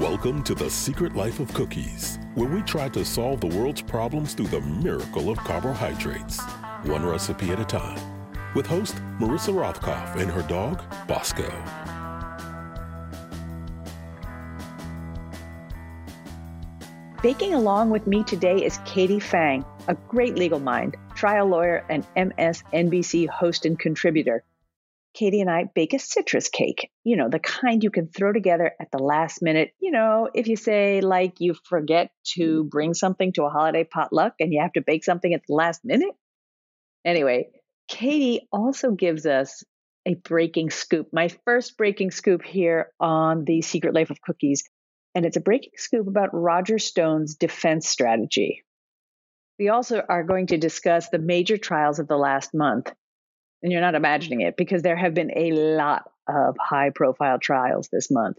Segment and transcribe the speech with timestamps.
[0.00, 4.32] Welcome to The Secret Life of Cookies, where we try to solve the world's problems
[4.32, 6.40] through the miracle of carbohydrates,
[6.84, 8.00] one recipe at a time.
[8.54, 11.52] With host Marissa Rothkopf and her dog, Bosco.
[17.22, 22.06] Baking along with me today is Katie Phang, a great legal mind, trial lawyer, and
[22.16, 24.42] MSNBC host and contributor.
[25.12, 28.72] Katie and I bake a citrus cake, you know, the kind you can throw together
[28.80, 29.72] at the last minute.
[29.80, 32.68] You know, if you say, like, you forget to mm-hmm.
[32.68, 35.84] bring something to a holiday potluck and you have to bake something at the last
[35.84, 36.14] minute.
[37.04, 37.48] Anyway,
[37.88, 39.64] Katie also gives us
[40.06, 44.64] a breaking scoop, my first breaking scoop here on the Secret Life of Cookies.
[45.14, 48.64] And it's a breaking scoop about Roger Stone's defense strategy.
[49.58, 52.92] We also are going to discuss the major trials of the last month
[53.62, 57.88] and you're not imagining it because there have been a lot of high profile trials
[57.92, 58.36] this month.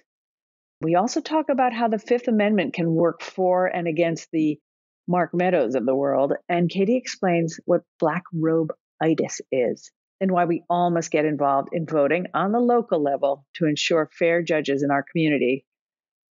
[0.81, 4.59] We also talk about how the Fifth Amendment can work for and against the
[5.07, 6.33] Mark Meadows of the world.
[6.49, 11.69] And Katie explains what black robe itis is and why we all must get involved
[11.71, 15.65] in voting on the local level to ensure fair judges in our community.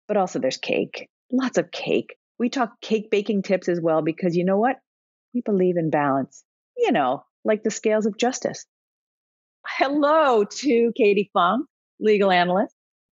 [0.07, 2.17] But also, there's cake, lots of cake.
[2.39, 4.77] We talk cake baking tips as well because you know what?
[5.35, 6.45] We believe in balance,
[6.77, 8.67] you know, like the scales of justice
[9.69, 11.61] hello to Katie Phang,
[12.01, 12.75] legal analyst,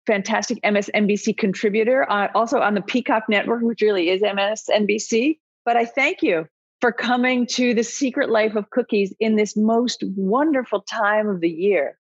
[0.06, 5.38] fantastic MSNBC contributor, uh, also on the Peacock Network, which really is MSNBC.
[5.64, 6.46] But I thank you
[6.80, 11.50] for coming to the secret life of cookies in this most wonderful time of the
[11.50, 11.98] year.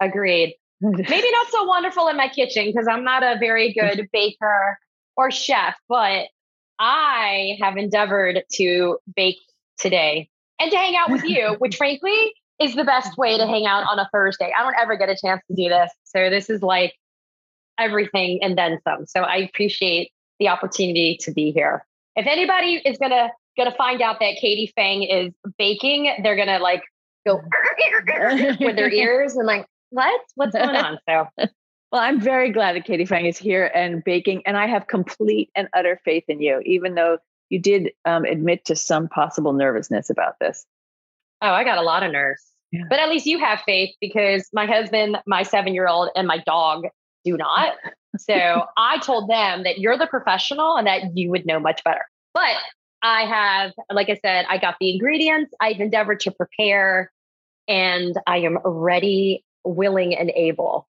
[0.00, 0.54] Agreed.
[0.80, 4.78] Maybe not so wonderful in my kitchen because I'm not a very good baker
[5.16, 6.26] or chef, but
[6.78, 9.38] I have endeavored to bake
[9.78, 10.28] today
[10.60, 13.84] and to hang out with you, which frankly is the best way to hang out
[13.88, 14.52] on a Thursday.
[14.56, 15.90] I don't ever get a chance to do this.
[16.04, 16.94] So this is like
[17.78, 19.06] everything and then some.
[19.06, 21.86] So I appreciate the opportunity to be here.
[22.16, 26.82] If anybody is gonna gonna find out that Katie Phang is baking, they're gonna like
[27.26, 27.36] go
[28.60, 30.20] with their ears and like, what?
[30.34, 30.98] What's going on?
[31.08, 31.28] So
[31.92, 35.50] well, I'm very glad that Katie Phang is here and baking, and I have complete
[35.54, 37.18] and utter faith in you, even though
[37.50, 40.66] you did um, admit to some possible nervousness about this.
[41.40, 42.42] Oh, I got a lot of nerves.
[42.72, 42.82] Yeah.
[42.88, 46.38] But at least you have faith because my husband, my seven year old, and my
[46.38, 46.84] dog
[47.24, 47.74] do not.
[48.18, 48.34] So
[48.76, 52.04] I told them that you're the professional and that you would know much better.
[52.34, 52.56] But
[53.02, 57.12] I have, like I said, I got the ingredients, I've endeavored to prepare,
[57.68, 60.88] and I am ready, willing, and able.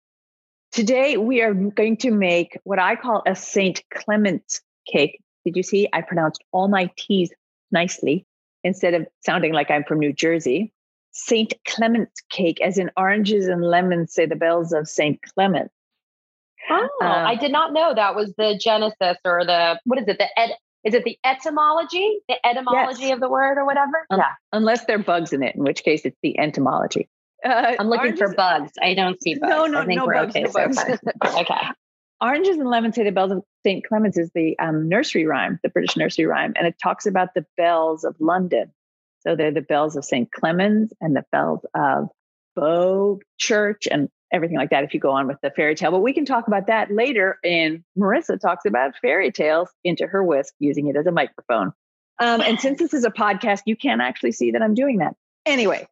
[0.73, 3.83] Today, we are going to make what I call a St.
[3.93, 5.21] Clement's cake.
[5.45, 5.89] Did you see?
[5.93, 7.33] I pronounced all my T's
[7.73, 8.27] nicely
[8.67, 10.73] instead of sounding like I'm from New Jersey.
[11.13, 11.55] St.
[11.67, 15.19] Clement cake, as in oranges and lemons say the bells of St.
[15.35, 15.71] Clement.
[16.69, 20.19] Oh, uh, I did not know that was the genesis or the, what is it?
[20.19, 20.51] The ed,
[20.85, 23.15] is it the etymology, the etymology yes.
[23.15, 24.05] of the word or whatever?
[24.11, 24.33] Um, yeah.
[24.53, 27.09] Unless there are bugs in it, in which case it's the entomology.
[27.45, 28.73] Uh, I'm looking oranges, for bugs.
[28.83, 29.49] I don't see bugs.
[29.49, 30.37] No, no, no bugs.
[30.37, 30.79] Okay, no bugs.
[31.25, 31.67] okay.
[32.21, 33.87] Oranges and lemons say the bells of St.
[33.87, 37.45] Clement's is the um, nursery rhyme, the British nursery rhyme, and it talks about the
[37.57, 38.73] bells of London.
[39.21, 40.31] So they're the bells of St.
[40.31, 42.09] Clement's and the bells of
[42.55, 45.91] Bow Church and everything like that if you go on with the fairy tale.
[45.91, 47.39] But we can talk about that later.
[47.45, 51.73] And Marissa talks about fairy tales into her whisk using it as a microphone.
[52.19, 55.15] Um, and since this is a podcast, you can't actually see that I'm doing that.
[55.45, 55.87] Anyway,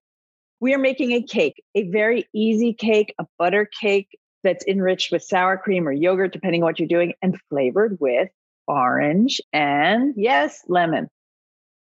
[0.61, 5.23] we are making a cake, a very easy cake, a butter cake that's enriched with
[5.23, 8.29] sour cream or yogurt, depending on what you're doing, and flavored with
[8.67, 11.09] orange and yes, lemon.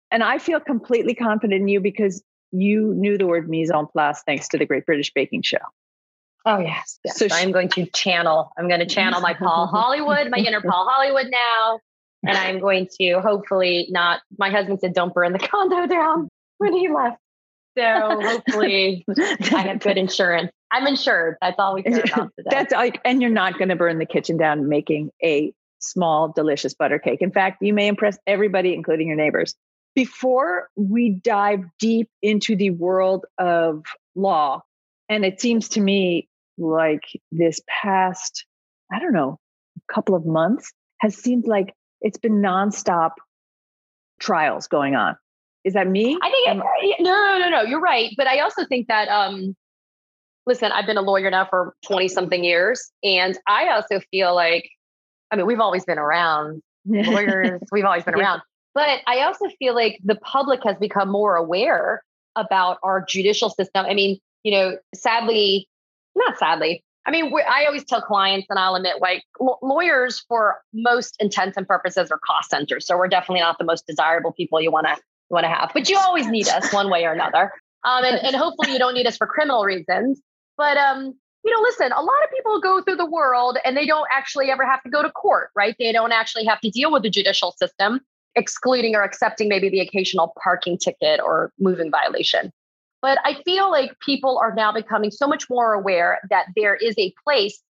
[0.09, 4.23] And I feel completely confident in you because you knew the word mise en place
[4.25, 5.57] thanks to the Great British Baking Show.
[6.45, 7.17] Oh yes, yes.
[7.17, 8.51] So I'm going to channel.
[8.57, 11.79] I'm going to channel my Paul Hollywood, my inner Paul Hollywood now,
[12.25, 14.21] and I'm going to hopefully not.
[14.37, 17.17] My husband said, "Don't burn the condo down" when he left.
[17.77, 19.05] So hopefully,
[19.53, 20.51] I have good insurance.
[20.71, 21.37] I'm insured.
[21.41, 22.49] That's all we care about today.
[22.49, 26.73] That's like, and you're not going to burn the kitchen down making a small, delicious
[26.73, 27.21] butter cake.
[27.21, 29.55] In fact, you may impress everybody, including your neighbors.
[29.95, 33.83] Before we dive deep into the world of
[34.15, 34.61] law,
[35.09, 36.27] and it seems to me
[36.57, 38.45] like this past,
[38.91, 39.39] I don't know,
[39.91, 43.11] couple of months has seemed like it's been nonstop
[44.19, 45.15] trials going on.
[45.67, 46.17] Is that me?
[46.21, 47.61] I think it, no, no, no, no.
[47.63, 49.53] You're right, but I also think that um,
[50.47, 52.89] listen, I've been a lawyer now for 20 something years.
[53.03, 54.67] And I also feel like,
[55.29, 58.41] I mean, we've always been around lawyers, we've always been around.
[58.73, 62.01] But I also feel like the public has become more aware
[62.35, 63.85] about our judicial system.
[63.85, 65.67] I mean, you know, sadly,
[66.15, 69.23] not sadly, I mean, I always tell clients, and I'll admit, like
[69.61, 72.85] lawyers, for most intents and purposes, are cost centers.
[72.85, 74.97] So we're definitely not the most desirable people you want to
[75.29, 75.71] want to have.
[75.73, 77.51] But you always need us one way or another.
[77.83, 80.21] Um, and, and hopefully you don't need us for criminal reasons.
[80.57, 81.13] But um,
[81.47, 84.51] you know, listen, a lot of people go through the world and they don't actually
[84.51, 85.75] ever have to go to court, right?
[85.79, 88.01] They don't actually have to deal with the judicial system,
[88.35, 92.51] excluding or accepting maybe the occasional parking ticket or moving violation.
[93.01, 96.95] But I feel like people are now becoming so much more aware that there is
[96.97, 97.61] a place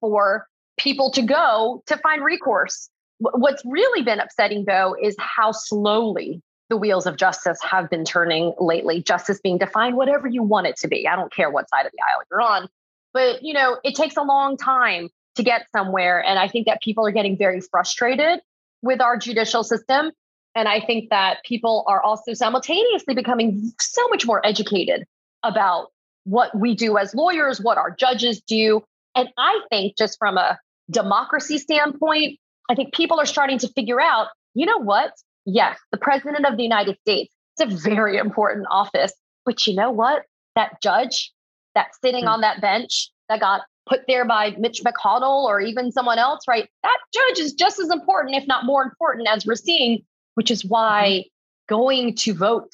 [0.00, 2.88] for people to go to find recourse.
[3.18, 8.54] What's really been upsetting, though, is how slowly the wheels of justice have been turning
[8.58, 9.02] lately.
[9.02, 11.06] Justice being defined whatever you want it to be.
[11.06, 12.68] I don't care what side of the aisle you're on.
[13.12, 16.22] But, you know, it takes a long time to get somewhere.
[16.22, 18.40] And I think that people are getting very frustrated
[18.82, 20.10] with our judicial system.
[20.54, 25.04] And I think that people are also simultaneously becoming so much more educated
[25.42, 25.88] about
[26.24, 28.82] what we do as lawyers, what our judges do.
[29.14, 30.58] And I think just from a
[30.90, 32.38] democracy standpoint,
[32.70, 35.12] I think people are starting to figure out, you know what?
[35.46, 39.12] Yes, the president of the United States, it's a very important office.
[39.44, 40.22] But you know what?
[40.54, 41.32] That judge
[41.74, 42.34] that's sitting mm-hmm.
[42.34, 46.68] on that bench that got put there by Mitch McConnell or even someone else, right?
[46.82, 50.02] That judge is just as important, if not more important, as we're seeing,
[50.34, 51.74] which is why mm-hmm.
[51.74, 52.70] going to vote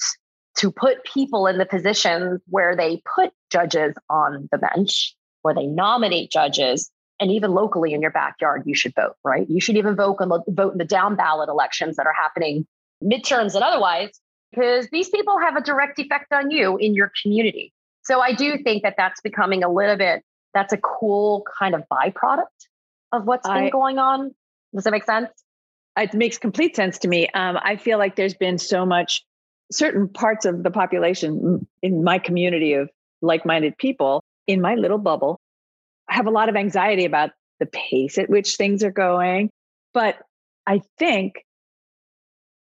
[0.58, 5.67] to put people in the positions where they put judges on the bench, where they
[5.67, 6.90] nominate judges,
[7.20, 9.49] and even locally in your backyard, you should vote, right?
[9.49, 12.67] You should even vote, the, vote in the down ballot elections that are happening,
[13.05, 14.19] midterms and otherwise,
[14.50, 17.72] because these people have a direct effect on you in your community.
[18.02, 20.22] So I do think that that's becoming a little bit,
[20.55, 22.46] that's a cool kind of byproduct
[23.12, 24.34] of what's been going on.
[24.75, 25.28] Does that make sense?
[25.99, 27.28] It makes complete sense to me.
[27.28, 29.25] Um, I feel like there's been so much,
[29.70, 32.88] certain parts of the population in my community of
[33.20, 35.40] like minded people in my little bubble
[36.10, 37.30] have a lot of anxiety about
[37.60, 39.50] the pace at which things are going.
[39.94, 40.18] But
[40.66, 41.44] I think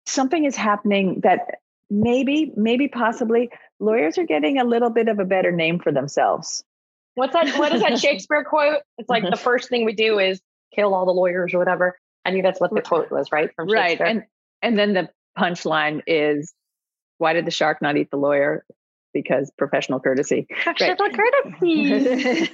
[0.07, 1.59] something is happening that
[1.91, 3.51] maybe, maybe possibly
[3.81, 6.65] lawyers are getting a little bit of a better name for themselves.
[7.15, 7.57] What's that?
[7.59, 8.79] What is that Shakespeare quote?
[8.99, 9.43] It's like the mm-hmm.
[9.43, 10.41] first thing we do is
[10.75, 11.97] kill all the lawyers or whatever.
[12.25, 13.51] I think that's what the quote was, right?
[13.55, 14.25] From right, and
[14.63, 16.53] and then the punchline is,
[17.19, 18.65] "Why did the shark not eat the lawyer?
[19.15, 22.51] Because professional courtesy." Professional courtesy.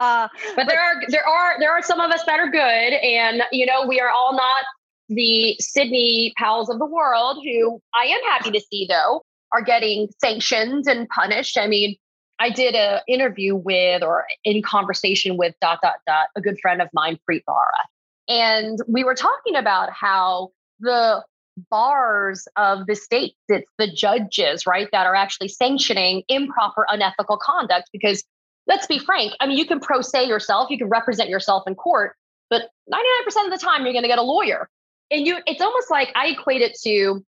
[0.00, 3.42] uh, but there are there are there are some of us that are good, and
[3.52, 4.64] you know we are all not
[5.08, 9.22] the Sidney Powells of the world, who I am happy to see though
[9.52, 11.58] are getting sanctioned and punished.
[11.58, 11.96] I mean,
[12.38, 16.80] I did an interview with or in conversation with dot dot dot a good friend
[16.82, 17.84] of mine, Preet Bharara,
[18.28, 20.50] and we were talking about how
[20.80, 21.24] the
[21.70, 27.90] bars of the states, it's the judges, right, that are actually sanctioning improper, unethical conduct.
[27.92, 28.24] Because
[28.66, 31.74] let's be frank, I mean, you can pro se yourself, you can represent yourself in
[31.74, 32.16] court,
[32.50, 34.68] but 99% of the time you're going to get a lawyer.
[35.10, 37.24] And you, it's almost like I equate it to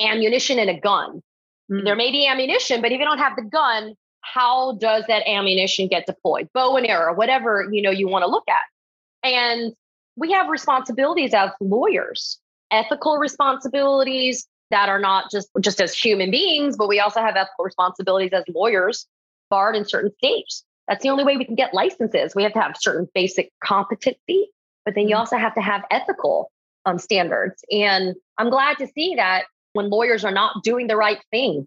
[0.00, 1.22] ammunition and a gun.
[1.70, 1.84] Mm.
[1.84, 5.88] There may be ammunition, but if you don't have the gun, how does that ammunition
[5.88, 6.48] get deployed?
[6.52, 9.28] Bow and arrow, whatever you know you want to look at.
[9.28, 9.72] And
[10.16, 12.38] we have responsibilities as lawyers,
[12.70, 17.64] ethical responsibilities that are not just just as human beings, but we also have ethical
[17.64, 19.06] responsibilities as lawyers
[19.50, 20.64] barred in certain states.
[20.88, 22.34] That's the only way we can get licenses.
[22.34, 24.50] We have to have certain basic competency,
[24.84, 25.18] but then you mm.
[25.18, 26.50] also have to have ethical
[26.84, 27.64] um, standards.
[27.70, 31.66] And I'm glad to see that when lawyers are not doing the right thing,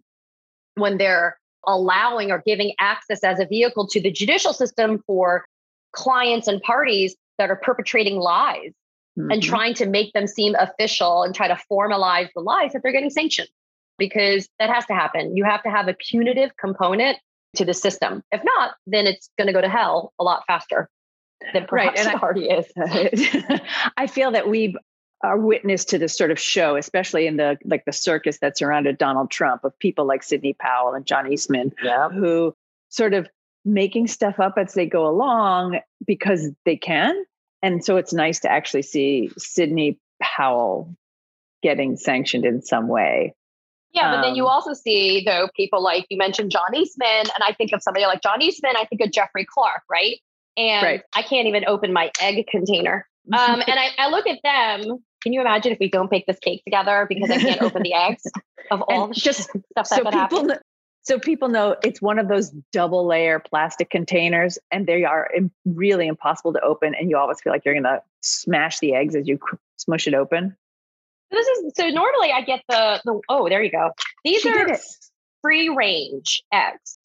[0.76, 5.46] when they're allowing or giving access as a vehicle to the judicial system for
[5.92, 8.72] clients and parties that are perpetrating lies
[9.20, 9.32] mm-hmm.
[9.32, 12.92] and trying to make them seem official and try to formalize the lies that they're
[12.92, 13.50] getting sanctioned
[13.98, 15.36] because that has to happen.
[15.36, 17.18] You have to have a punitive component
[17.56, 18.24] to the system.
[18.32, 20.90] If not, then it's going to go to hell a lot faster
[21.54, 22.08] than perhaps right.
[22.08, 23.62] and it already is.
[23.98, 24.76] I feel that we've
[25.22, 28.98] are witness to this sort of show, especially in the like the circus that surrounded
[28.98, 32.10] Donald Trump of people like Sidney Powell and John Eastman, yeah.
[32.10, 32.56] who
[32.88, 33.28] sort of
[33.66, 37.26] making stuff up as they go along because they can.
[37.62, 40.96] And so it's nice to actually see Sidney Powell
[41.62, 43.34] getting sanctioned in some way.
[43.92, 47.42] Yeah, but then you um, also see though people like you mentioned John Eastman, and
[47.42, 50.18] I think of somebody like John Eastman, I think of Jeffrey Clark, right?
[50.56, 51.02] And right.
[51.16, 53.08] I can't even open my egg container.
[53.34, 56.40] Um, and I, I, look at them can you imagine if we don't bake this
[56.40, 58.24] cake together because I can't open the eggs
[58.72, 60.58] of all the just stuff that so could people know,
[61.02, 65.30] so people know it's one of those double layer plastic containers, and they are
[65.66, 69.16] really impossible to open, and you always feel like you're going to smash the eggs
[69.16, 69.40] as you
[69.78, 70.56] smush it open.
[71.32, 73.92] This is so normally I get the the oh there you go.
[74.24, 74.78] These she are
[75.42, 76.98] free range eggs.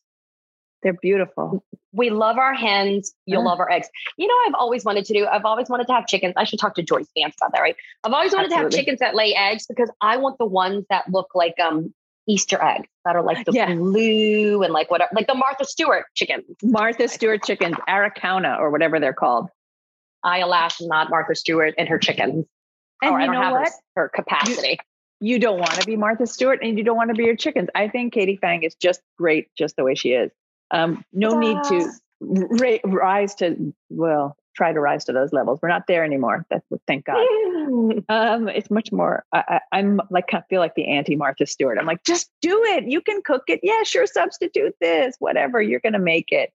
[0.82, 1.64] They're beautiful.
[1.92, 3.14] We love our hens.
[3.26, 3.50] You'll Uh.
[3.50, 3.88] love our eggs.
[4.16, 5.26] You know, I've always wanted to do.
[5.26, 6.34] I've always wanted to have chickens.
[6.36, 7.76] I should talk to Joyce Vance about that, right?
[8.02, 11.10] I've always wanted to have chickens that lay eggs because I want the ones that
[11.10, 11.94] look like um
[12.26, 13.74] Easter eggs that are like the Yeah.
[13.74, 16.44] blue and like whatever, like the Martha Stewart chickens.
[16.62, 19.48] Martha Stewart chickens, Araucana or whatever they're called.
[20.22, 22.46] I, alas, not Martha Stewart and her chickens.
[23.02, 23.72] And or I you don't know have her, what?
[23.96, 24.78] her capacity.
[25.20, 27.68] You don't want to be Martha Stewart and you don't want to be your chickens.
[27.74, 30.30] I think Katie Phang is just great just the way she is.
[30.70, 31.90] Um, no need to
[32.20, 35.58] ra- rise to, well, try to rise to those levels.
[35.62, 36.46] We're not there anymore.
[36.50, 37.26] That's thank God.
[38.08, 39.24] Um, it's much more.
[39.32, 41.78] I, I, I'm like, I feel like the anti Martha Stewart.
[41.78, 42.84] I'm like, just do it.
[42.84, 43.60] You can cook it.
[43.62, 44.06] Yeah, sure.
[44.06, 45.60] Substitute this, whatever.
[45.60, 46.52] You're going to make it.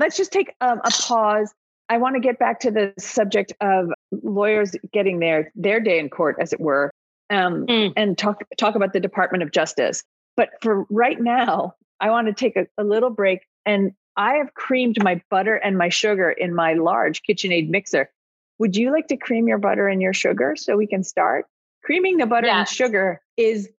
[0.00, 1.52] Let's just take um, a pause.
[1.88, 3.90] I want to get back to the subject of
[4.22, 6.90] lawyers getting their their day in court, as it were,
[7.30, 7.92] um, Mm.
[7.96, 10.02] and talk talk about the Department of Justice.
[10.36, 13.40] But for right now, I want to take a, a little break.
[13.66, 18.10] And I have creamed my butter and my sugar in my large KitchenAid mixer.
[18.58, 21.46] Would you like to cream your butter and your sugar so we can start?
[21.84, 23.70] Creaming the butter and sugar is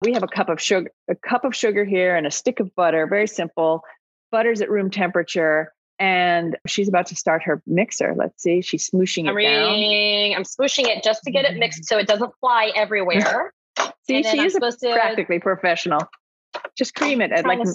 [0.00, 2.74] we have a cup of sugar, a cup of sugar here and a stick of
[2.74, 3.82] butter, very simple.
[4.32, 5.70] Butter's at room temperature.
[5.98, 8.14] And she's about to start her mixer.
[8.16, 8.62] Let's see.
[8.62, 9.74] She's smooshing it I'm it down.
[9.74, 13.52] reading, I'm smooshing it just to get it mixed so it doesn't fly everywhere.
[14.06, 16.00] See, she I'm is supposed to practically professional.
[16.76, 17.74] Just cream it at like to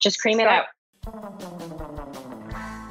[0.00, 0.66] just cream it out.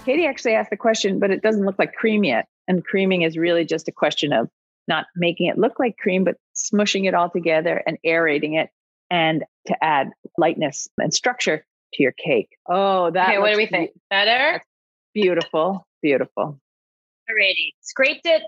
[0.05, 2.47] Katie actually asked the question, but it doesn't look like cream yet.
[2.67, 4.49] And creaming is really just a question of
[4.87, 8.69] not making it look like cream, but smushing it all together and aerating it
[9.09, 12.49] and to add lightness and structure to your cake.
[12.67, 13.91] Oh, that Okay, what do we think?
[14.09, 14.63] Better?
[15.13, 16.59] be- Beautiful, beautiful.
[17.29, 17.73] Alrighty.
[17.81, 18.43] Scraped it,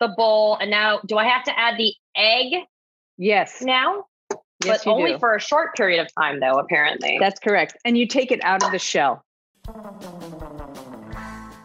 [0.00, 2.64] the bowl, and now do I have to add the egg
[3.16, 4.04] Yes, now?
[4.64, 5.18] Yes, but only do.
[5.18, 7.18] for a short period of time, though, apparently.
[7.20, 7.76] That's correct.
[7.84, 9.24] And you take it out of the shell.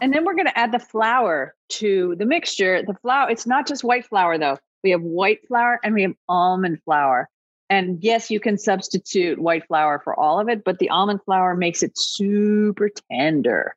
[0.00, 2.82] And then we're going to add the flour to the mixture.
[2.82, 4.58] The flour, it's not just white flour though.
[4.82, 7.30] We have white flour and we have almond flour.
[7.70, 11.56] And yes, you can substitute white flour for all of it, but the almond flour
[11.56, 13.74] makes it super tender.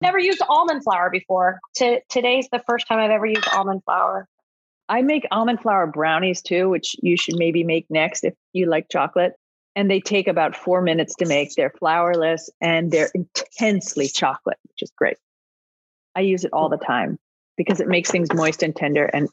[0.00, 1.60] Never used almond flour before.
[1.76, 4.26] To, today's the first time I've ever used almond flour.
[4.88, 8.88] I make almond flour brownies too, which you should maybe make next if you like
[8.90, 9.34] chocolate.
[9.76, 11.54] And they take about four minutes to make.
[11.54, 15.18] They're flourless and they're intensely chocolate, which is great.
[16.16, 17.18] I use it all the time
[17.56, 19.28] because it makes things moist and tender and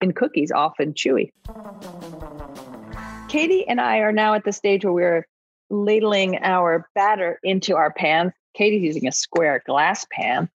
[0.00, 1.30] in cookies often chewy.
[3.28, 5.26] Katie and I are now at the stage where we're
[5.70, 8.32] ladling our batter into our pans.
[8.54, 10.48] Katie's using a square glass pan,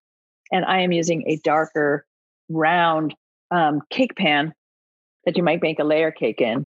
[0.51, 2.05] and I am using a darker
[2.49, 3.15] round
[3.51, 4.53] um, cake pan
[5.25, 6.65] that you might make a layer cake in.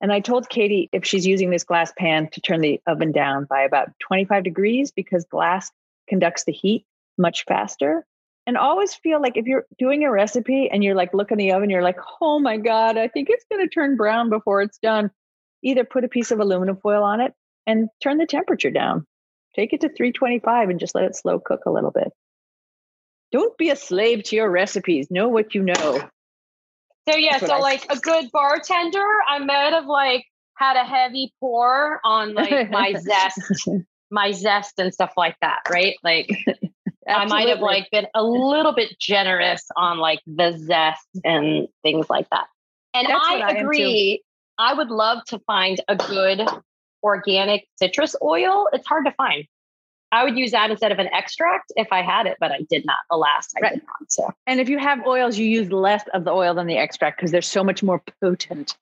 [0.00, 3.46] And I told Katie if she's using this glass pan to turn the oven down
[3.48, 5.70] by about 25 degrees because glass
[6.08, 6.84] conducts the heat
[7.16, 8.06] much faster.
[8.46, 11.52] And always feel like if you're doing a recipe and you're like, look in the
[11.52, 14.78] oven, you're like, oh my God, I think it's going to turn brown before it's
[14.78, 15.10] done.
[15.62, 17.34] Either put a piece of aluminum foil on it
[17.66, 19.06] and turn the temperature down.
[19.54, 22.12] Take it to 325 and just let it slow cook a little bit.
[23.32, 25.10] Don't be a slave to your recipes.
[25.10, 26.08] Know what you know.
[27.08, 31.32] So yeah, so I- like a good bartender, I might have like had a heavy
[31.40, 33.68] pour on like my zest,
[34.10, 35.96] my zest and stuff like that, right?
[36.02, 36.30] Like
[37.08, 42.10] I might have like been a little bit generous on like the zest and things
[42.10, 42.46] like that.
[42.94, 44.22] And That's I agree.
[44.58, 46.46] I would love to find a good
[47.02, 48.68] organic citrus oil.
[48.72, 49.44] It's hard to find.
[50.10, 52.86] I would use that instead of an extract if I had it, but I did
[52.86, 52.96] not.
[53.10, 53.74] Alas, I Right.
[53.74, 54.10] did not.
[54.10, 57.18] So And if you have oils, you use less of the oil than the extract
[57.18, 58.74] because they're so much more potent.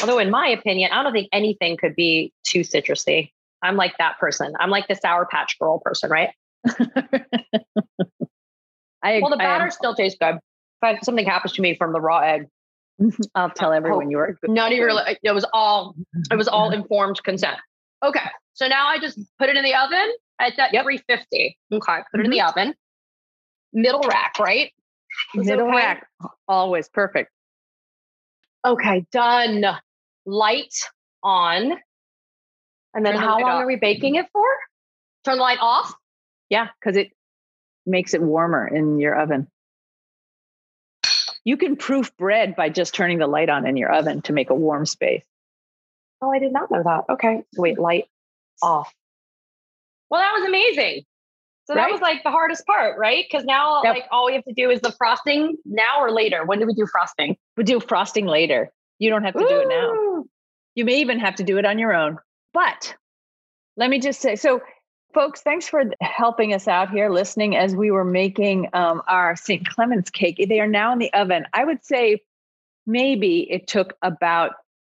[0.00, 3.30] Although, in my opinion, I don't think anything could be too citrusy.
[3.62, 4.52] I'm like that person.
[4.58, 6.30] I'm like the Sour Patch Girl person, right?
[9.04, 10.38] I, Well, the batter still tastes good.
[10.82, 12.46] If something happens to me from the raw egg,
[13.34, 13.72] I'll tell oh.
[13.72, 14.36] everyone you were.
[14.40, 14.50] good.
[14.50, 14.90] not even
[15.22, 15.94] it was all,
[16.30, 17.58] it was all informed consent.
[18.02, 18.20] Okay.
[18.54, 20.84] So now I just put it in the oven at that Yep.
[20.84, 21.58] 350.
[21.72, 21.98] Okay.
[22.10, 22.58] Put it in the mm-hmm.
[22.58, 22.74] oven.
[23.72, 24.70] Middle rack, right?
[25.34, 25.76] Is Middle okay?
[25.76, 26.06] rack,
[26.48, 27.30] always perfect.
[28.64, 29.06] Okay.
[29.12, 29.64] Done.
[30.26, 30.74] Light
[31.22, 31.72] on.
[32.94, 33.62] And then Turn how light long off.
[33.62, 34.44] are we baking it for?
[35.24, 35.94] Turn the light off.
[36.50, 37.12] Yeah, because it
[37.86, 39.48] makes it warmer in your oven.
[41.44, 44.50] You can proof bread by just turning the light on in your oven to make
[44.50, 45.24] a warm space.
[46.22, 47.04] Oh, I did not know that.
[47.10, 47.42] Okay.
[47.52, 48.04] So wait, light
[48.62, 48.94] off.
[50.08, 51.04] Well, that was amazing.
[51.64, 53.24] So that was like the hardest part, right?
[53.28, 53.94] Because now, Yep.
[53.94, 56.44] like, all we have to do is the frosting now or later.
[56.44, 57.36] When do we do frosting?
[57.56, 58.72] We'll do frosting later.
[58.98, 60.24] You don't have to do it now.
[60.74, 62.18] You may even have to do it on your own.
[62.52, 62.94] But
[63.76, 64.60] let me just say so
[65.14, 69.66] folks, thanks for helping us out here, listening as we were making um, our St.
[69.66, 70.44] Clement's cake.
[70.48, 71.46] They are now in the oven.
[71.52, 72.22] I would say
[72.86, 74.52] maybe it took about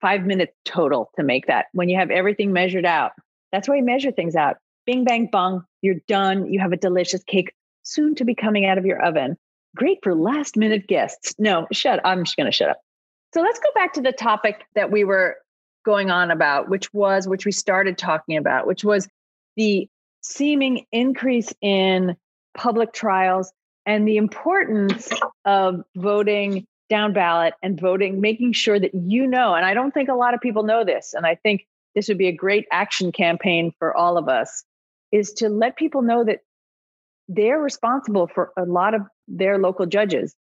[0.02, 3.12] five minutes total to make that when you have everything measured out.
[3.52, 4.56] That's why you measure things out.
[4.84, 6.52] Bing, bang, bung, you're done.
[6.52, 7.54] You have a delicious cake
[7.84, 9.36] soon to be coming out of your oven.
[9.76, 11.34] Great for last minute guests.
[11.38, 12.80] No, shut I'm just going to shut up.
[13.32, 15.36] So let's go back to the topic that we were
[15.84, 19.08] going on about, which was, which we started talking about, which was
[19.56, 19.88] the
[20.20, 22.16] seeming increase in
[22.54, 23.52] public trials
[23.86, 25.10] and the importance
[25.44, 30.10] of voting down ballot and voting, making sure that you know, and I don't think
[30.10, 33.12] a lot of people know this, and I think this would be a great action
[33.12, 34.62] campaign for all of us,
[35.10, 36.40] is to let people know that
[37.28, 40.34] they're responsible for a lot of their local judges.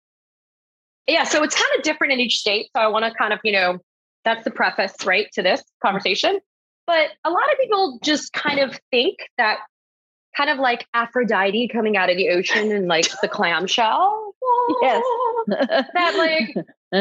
[1.06, 2.70] Yeah, so it's kind of different in each state.
[2.74, 3.80] So I want to kind of, you know,
[4.24, 6.38] that's the preface, right, to this conversation.
[6.86, 9.58] But a lot of people just kind of think that
[10.38, 14.34] kind of like Aphrodite coming out of the ocean and like the clamshell.
[14.80, 15.04] Yes.
[15.48, 16.54] that like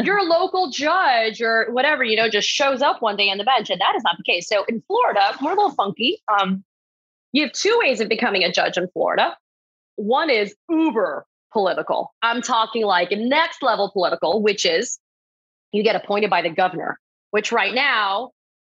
[0.06, 3.70] your local judge or whatever, you know, just shows up one day on the bench.
[3.70, 4.48] And that is not the case.
[4.48, 6.20] So in Florida, we're a little funky.
[6.28, 6.64] Um,
[7.32, 9.38] you have two ways of becoming a judge in Florida.
[9.98, 12.14] One is uber political.
[12.24, 14.98] I'm talking like next level political, which is
[15.72, 17.00] you get appointed by the governor,
[17.32, 18.32] which right now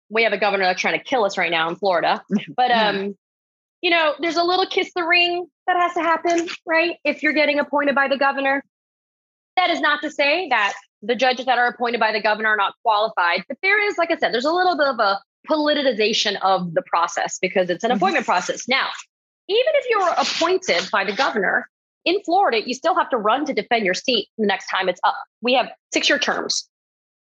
[0.09, 2.21] we have a governor that's trying to kill us right now in Florida.
[2.55, 3.15] But um,
[3.81, 6.97] you know, there's a little kiss the ring that has to happen, right?
[7.03, 8.63] If you're getting appointed by the governor.
[9.55, 12.57] That is not to say that the judges that are appointed by the governor are
[12.57, 15.19] not qualified, but there is, like I said, there's a little bit of a
[15.49, 17.97] politicization of the process because it's an mm-hmm.
[17.97, 18.67] appointment process.
[18.67, 18.87] Now,
[19.47, 21.69] even if you're appointed by the governor
[22.05, 24.99] in Florida, you still have to run to defend your seat the next time it's
[25.03, 25.15] up.
[25.41, 26.69] We have six year terms.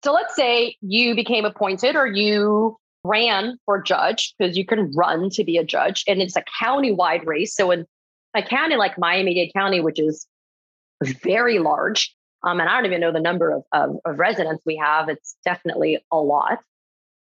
[0.03, 5.29] So let's say you became appointed or you ran for judge because you can run
[5.31, 7.55] to be a judge and it's a county-wide race.
[7.55, 7.85] So in
[8.33, 10.25] a county like Miami-Dade County, which is
[11.03, 14.77] very large, um, and I don't even know the number of, of, of residents we
[14.77, 16.59] have, it's definitely a lot.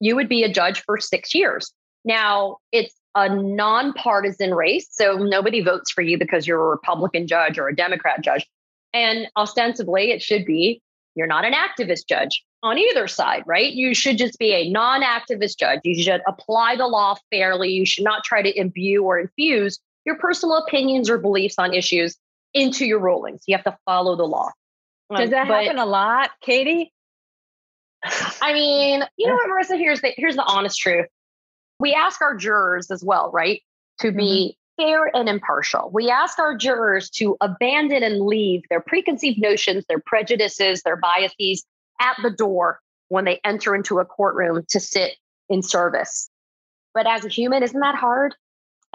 [0.00, 1.72] You would be a judge for six years.
[2.04, 4.88] Now, it's a nonpartisan race.
[4.90, 8.46] So nobody votes for you because you're a Republican judge or a Democrat judge.
[8.94, 10.80] And ostensibly, it should be
[11.14, 13.72] you're not an activist judge on either side, right?
[13.72, 15.80] You should just be a non activist judge.
[15.84, 17.70] You should apply the law fairly.
[17.70, 22.16] You should not try to imbue or infuse your personal opinions or beliefs on issues
[22.54, 23.42] into your rulings.
[23.46, 24.50] You have to follow the law.
[25.14, 26.92] Does um, that but, happen a lot, Katie?
[28.40, 29.76] I mean, you know what, Marissa?
[29.76, 31.06] Here's the here's the honest truth
[31.80, 33.62] we ask our jurors as well, right,
[34.00, 34.86] to be mm-hmm.
[34.86, 35.90] fair and impartial.
[35.92, 41.64] We ask our jurors to abandon and leave their preconceived notions, their prejudices, their biases
[42.00, 45.12] at the door when they enter into a courtroom to sit
[45.48, 46.30] in service.
[46.94, 48.34] But as a human, isn't that hard?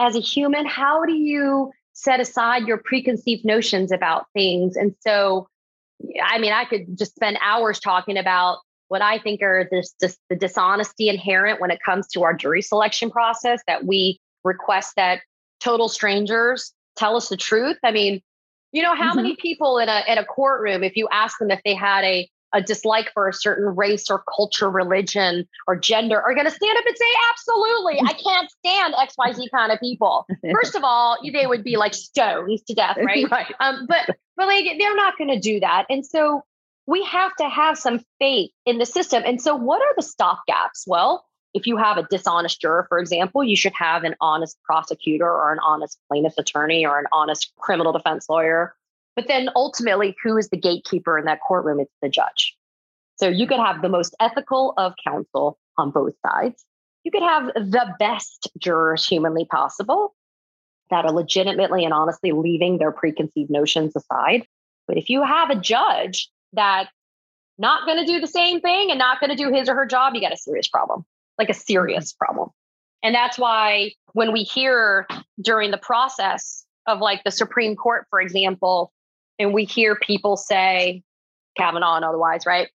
[0.00, 4.76] As a human, how do you set aside your preconceived notions about things?
[4.76, 5.48] And so,
[6.22, 10.18] I mean, I could just spend hours talking about what I think are this, this,
[10.28, 15.20] the dishonesty inherent when it comes to our jury selection process that we request that
[15.60, 17.78] total strangers tell us the truth.
[17.84, 18.22] I mean,
[18.72, 19.22] you know, how mm-hmm.
[19.22, 22.28] many people in a in a courtroom, if you ask them if they had a
[22.56, 26.78] a dislike for a certain race or culture, religion, or gender are going to stand
[26.78, 30.26] up and say, absolutely, I can't stand XYZ kind of people.
[30.52, 33.26] First of all, they would be like stoned to death, right?
[33.30, 33.54] right.
[33.60, 35.84] Um, but but like they're not going to do that.
[35.90, 36.44] And so
[36.86, 39.22] we have to have some faith in the system.
[39.26, 40.84] And so, what are the stopgaps?
[40.86, 45.28] Well, if you have a dishonest juror, for example, you should have an honest prosecutor
[45.28, 48.74] or an honest plaintiff's attorney or an honest criminal defense lawyer.
[49.16, 51.80] But then ultimately, who is the gatekeeper in that courtroom?
[51.80, 52.54] It's the judge.
[53.16, 56.64] So you could have the most ethical of counsel on both sides.
[57.02, 60.14] You could have the best jurors humanly possible
[60.90, 64.46] that are legitimately and honestly leaving their preconceived notions aside.
[64.86, 66.90] But if you have a judge that's
[67.58, 69.86] not going to do the same thing and not going to do his or her
[69.86, 71.04] job, you got a serious problem,
[71.38, 72.50] like a serious problem.
[73.02, 75.06] And that's why when we hear
[75.40, 78.92] during the process of like the Supreme Court, for example,
[79.38, 81.02] and we hear people say,
[81.56, 82.68] Kavanaugh and otherwise, right?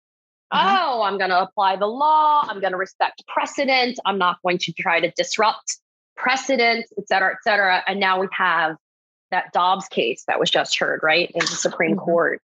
[0.53, 0.77] Mm-hmm.
[0.77, 2.43] Oh, I'm going to apply the law.
[2.43, 3.99] I'm going to respect precedent.
[4.07, 5.79] I'm not going to try to disrupt
[6.17, 7.83] precedent, et cetera, et cetera.
[7.87, 8.77] And now we have
[9.31, 12.05] that Dobbs case that was just heard, right, in the Supreme mm-hmm.
[12.05, 12.43] Court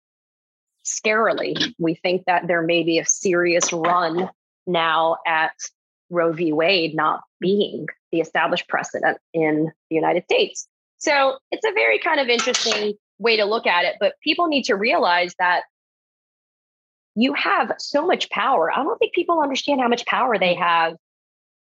[0.85, 1.73] scarily.
[1.79, 4.29] We think that there may be a serious run
[4.67, 5.53] now at
[6.09, 6.53] Roe v.
[6.53, 10.67] Wade not being the established precedent in the United States.
[10.99, 13.95] So it's a very kind of interesting way to look at it.
[13.99, 15.63] But people need to realize that
[17.15, 18.71] you have so much power.
[18.71, 20.63] I don't think people understand how much power they mm-hmm.
[20.63, 20.95] have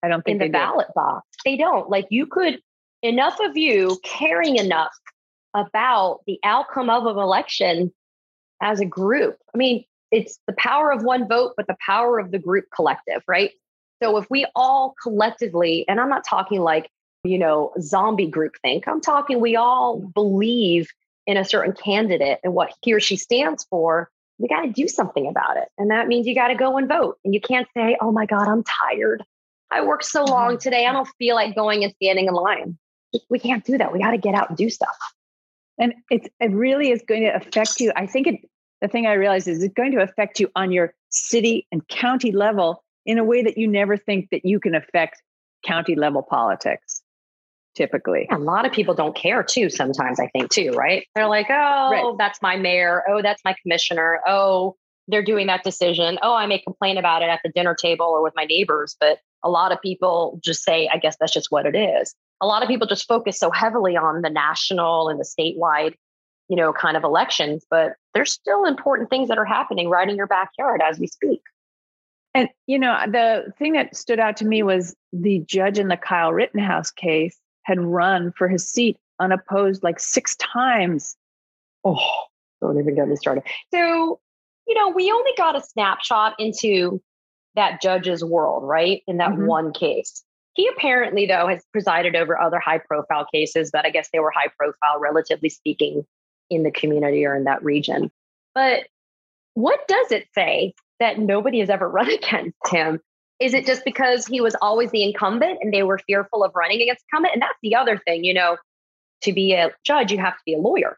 [0.05, 0.93] I don't think in the ballot do.
[0.95, 1.27] box.
[1.43, 1.89] They don't.
[1.89, 2.59] Like you could
[3.01, 4.93] enough of you caring enough
[5.55, 7.91] about the outcome of an election
[8.61, 9.37] as a group.
[9.53, 13.23] I mean, it's the power of one vote, but the power of the group collective,
[13.27, 13.51] right?
[14.03, 16.89] So if we all collectively, and I'm not talking like,
[17.23, 20.89] you know, zombie group think, I'm talking we all believe
[21.27, 24.87] in a certain candidate and what he or she stands for, we got to do
[24.87, 25.69] something about it.
[25.77, 27.17] And that means you got to go and vote.
[27.23, 29.23] And you can't say, oh my God, I'm tired.
[29.71, 30.59] I worked so long mm-hmm.
[30.59, 30.85] today.
[30.85, 32.77] I don't feel like going and standing in line.
[33.29, 33.93] We can't do that.
[33.93, 34.97] We got to get out and do stuff.
[35.77, 37.91] And it's, it really is going to affect you.
[37.95, 38.49] I think it,
[38.81, 42.31] the thing I realize is it's going to affect you on your city and county
[42.31, 45.21] level in a way that you never think that you can affect
[45.65, 47.01] county level politics
[47.75, 48.27] typically.
[48.31, 51.05] A lot of people don't care too sometimes, I think, too, right?
[51.15, 52.15] They're like, oh, right.
[52.17, 53.03] that's my mayor.
[53.07, 54.19] Oh, that's my commissioner.
[54.25, 54.75] Oh,
[55.07, 56.17] they're doing that decision.
[56.21, 58.95] Oh, I may complain about it at the dinner table or with my neighbors.
[58.99, 62.15] But a lot of people just say, I guess that's just what it is.
[62.41, 65.93] A lot of people just focus so heavily on the national and the statewide,
[66.49, 70.15] you know, kind of elections, but there's still important things that are happening right in
[70.15, 71.41] your backyard as we speak.
[72.33, 75.95] And, you know, the thing that stood out to me was the judge in the
[75.95, 81.15] Kyle Rittenhouse case had run for his seat unopposed like six times.
[81.83, 81.99] Oh,
[82.61, 83.43] don't even get me started.
[83.73, 84.19] So,
[84.67, 87.01] you know, we only got a snapshot into
[87.55, 89.01] that judge's world, right?
[89.07, 89.45] In that mm-hmm.
[89.45, 90.23] one case.
[90.53, 94.31] He apparently, though, has presided over other high profile cases, but I guess they were
[94.31, 96.05] high profile, relatively speaking,
[96.49, 98.11] in the community or in that region.
[98.53, 98.87] But
[99.53, 103.01] what does it say that nobody has ever run against him?
[103.39, 106.81] Is it just because he was always the incumbent and they were fearful of running
[106.81, 107.33] against incumbent?
[107.33, 108.57] And that's the other thing, you know,
[109.23, 110.97] to be a judge, you have to be a lawyer.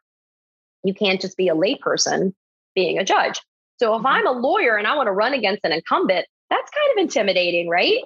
[0.84, 2.34] You can't just be a layperson
[2.76, 3.42] being a judge.
[3.80, 4.08] So if mm-hmm.
[4.08, 7.70] I'm a lawyer and I want to run against an incumbent, that's kind of intimidating,
[7.70, 8.04] right?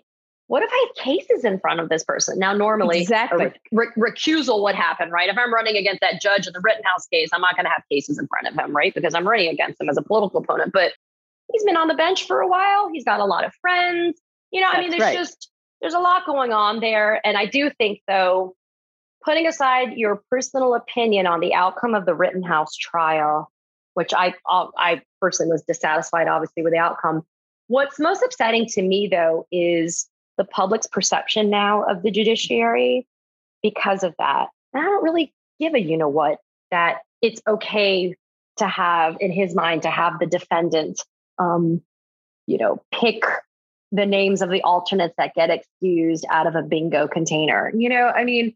[0.48, 2.38] What if I have cases in front of this person?
[2.38, 3.54] Now, normally, exactly.
[3.72, 5.30] Re- recusal would happen, right?
[5.30, 7.84] If I'm running against that judge in the Rittenhouse case, I'm not going to have
[7.90, 8.94] cases in front of him, right?
[8.94, 10.72] Because I'm running against him as a political opponent.
[10.74, 10.92] But
[11.52, 12.90] he's been on the bench for a while.
[12.92, 14.20] He's got a lot of friends.
[14.52, 15.18] You know, That's I mean, there's right.
[15.18, 15.50] just
[15.82, 17.26] there's a lot going on there.
[17.26, 18.56] And I do think though,
[19.24, 23.52] putting aside your personal opinion on the outcome of the Rittenhouse trial,
[23.94, 27.24] which I uh, I personally was dissatisfied, obviously, with the outcome.
[27.68, 33.08] What's most upsetting to me though is the public's perception now of the judiciary
[33.62, 34.48] because of that.
[34.74, 36.40] And I don't really give a you know what
[36.72, 38.16] that it's okay
[38.58, 41.02] to have in his mind to have the defendant
[41.42, 41.82] um,
[42.48, 43.24] you know, pick
[43.92, 47.72] the names of the alternates that get excused out of a bingo container.
[47.76, 48.54] You know, I mean,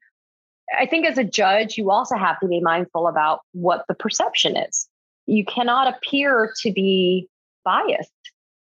[0.77, 4.55] I think as a judge, you also have to be mindful about what the perception
[4.55, 4.87] is.
[5.25, 7.27] You cannot appear to be
[7.63, 8.11] biased.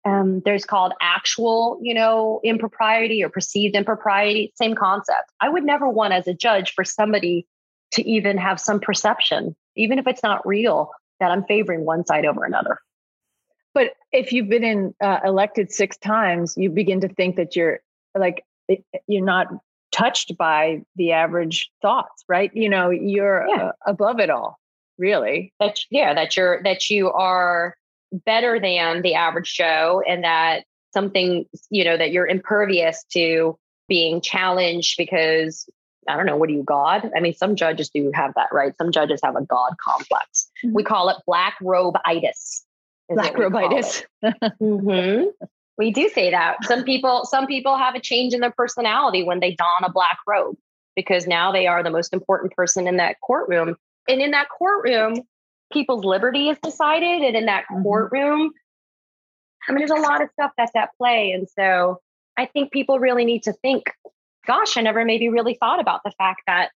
[0.06, 5.32] Um, there's called actual, you know, impropriety or perceived impropriety, same concept.
[5.40, 7.48] I would never want as a judge for somebody
[7.94, 12.26] to even have some perception, even if it's not real, that I'm favoring one side
[12.26, 12.80] over another.
[13.74, 17.80] But if you've been in uh, elected six times, you begin to think that you're
[18.16, 18.46] like
[19.08, 19.48] you're not
[19.92, 22.52] touched by the average thoughts, right?
[22.54, 23.64] You know, you're yeah.
[23.64, 24.60] uh, above it all,
[24.98, 25.54] really.
[25.60, 27.76] That yeah, that you're that you are
[28.12, 33.58] better than the average Joe, and that something you know that you're impervious to
[33.88, 35.68] being challenged because
[36.08, 37.10] I don't know, what do you, God?
[37.16, 38.74] I mean, some judges do have that, right?
[38.78, 40.50] Some judges have a God complex.
[40.64, 40.76] Mm-hmm.
[40.76, 42.66] We call it black robe itis.
[43.10, 44.04] Black robitis.
[44.24, 45.26] mm-hmm.
[45.78, 46.64] We do say that.
[46.64, 50.18] Some people, some people have a change in their personality when they don a black
[50.28, 50.56] robe
[50.96, 53.76] because now they are the most important person in that courtroom.
[54.08, 55.22] And in that courtroom,
[55.72, 57.24] people's liberty is decided.
[57.24, 57.84] And in that mm-hmm.
[57.84, 58.52] courtroom,
[59.68, 61.32] I mean, there's a lot of stuff that's at play.
[61.32, 62.00] And so
[62.38, 63.92] I think people really need to think,
[64.46, 66.70] gosh, I never maybe really thought about the fact that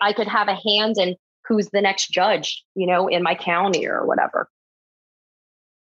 [0.00, 3.86] I could have a hand in who's the next judge, you know, in my county
[3.86, 4.48] or whatever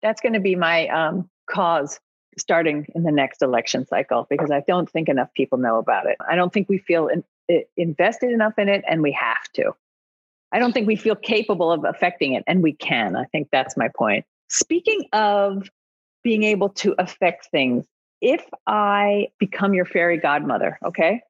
[0.05, 1.99] that's going to be my um, cause
[2.37, 6.17] starting in the next election cycle because I don't think enough people know about it.
[6.29, 7.23] I don't think we feel in,
[7.75, 9.71] invested enough in it, and we have to.
[10.51, 13.15] I don't think we feel capable of affecting it, and we can.
[13.15, 14.25] I think that's my point.
[14.47, 15.67] Speaking of
[16.23, 17.85] being able to affect things,
[18.21, 21.21] if I become your fairy godmother, okay,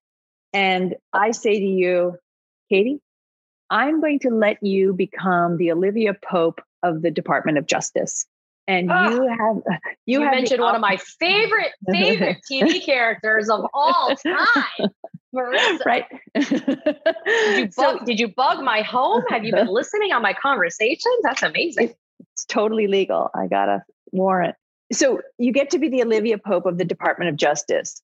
[0.51, 2.17] and I say to you,
[2.69, 2.99] Katie,
[3.69, 8.25] I'm going to let you become the Olivia Pope of the Department of Justice
[8.67, 9.55] and oh, you have
[10.05, 14.89] you, you have mentioned one of my favorite favorite TV characters of all time.
[15.35, 15.85] Marissa.
[15.85, 16.05] Right.
[16.33, 19.21] did, you bug, so, did you bug my home?
[19.29, 21.17] Have you been listening on my conversations?
[21.23, 21.93] That's amazing.
[22.31, 23.29] It's totally legal.
[23.35, 24.55] I got a warrant.
[24.93, 28.01] So you get to be the Olivia Pope of the Department of Justice.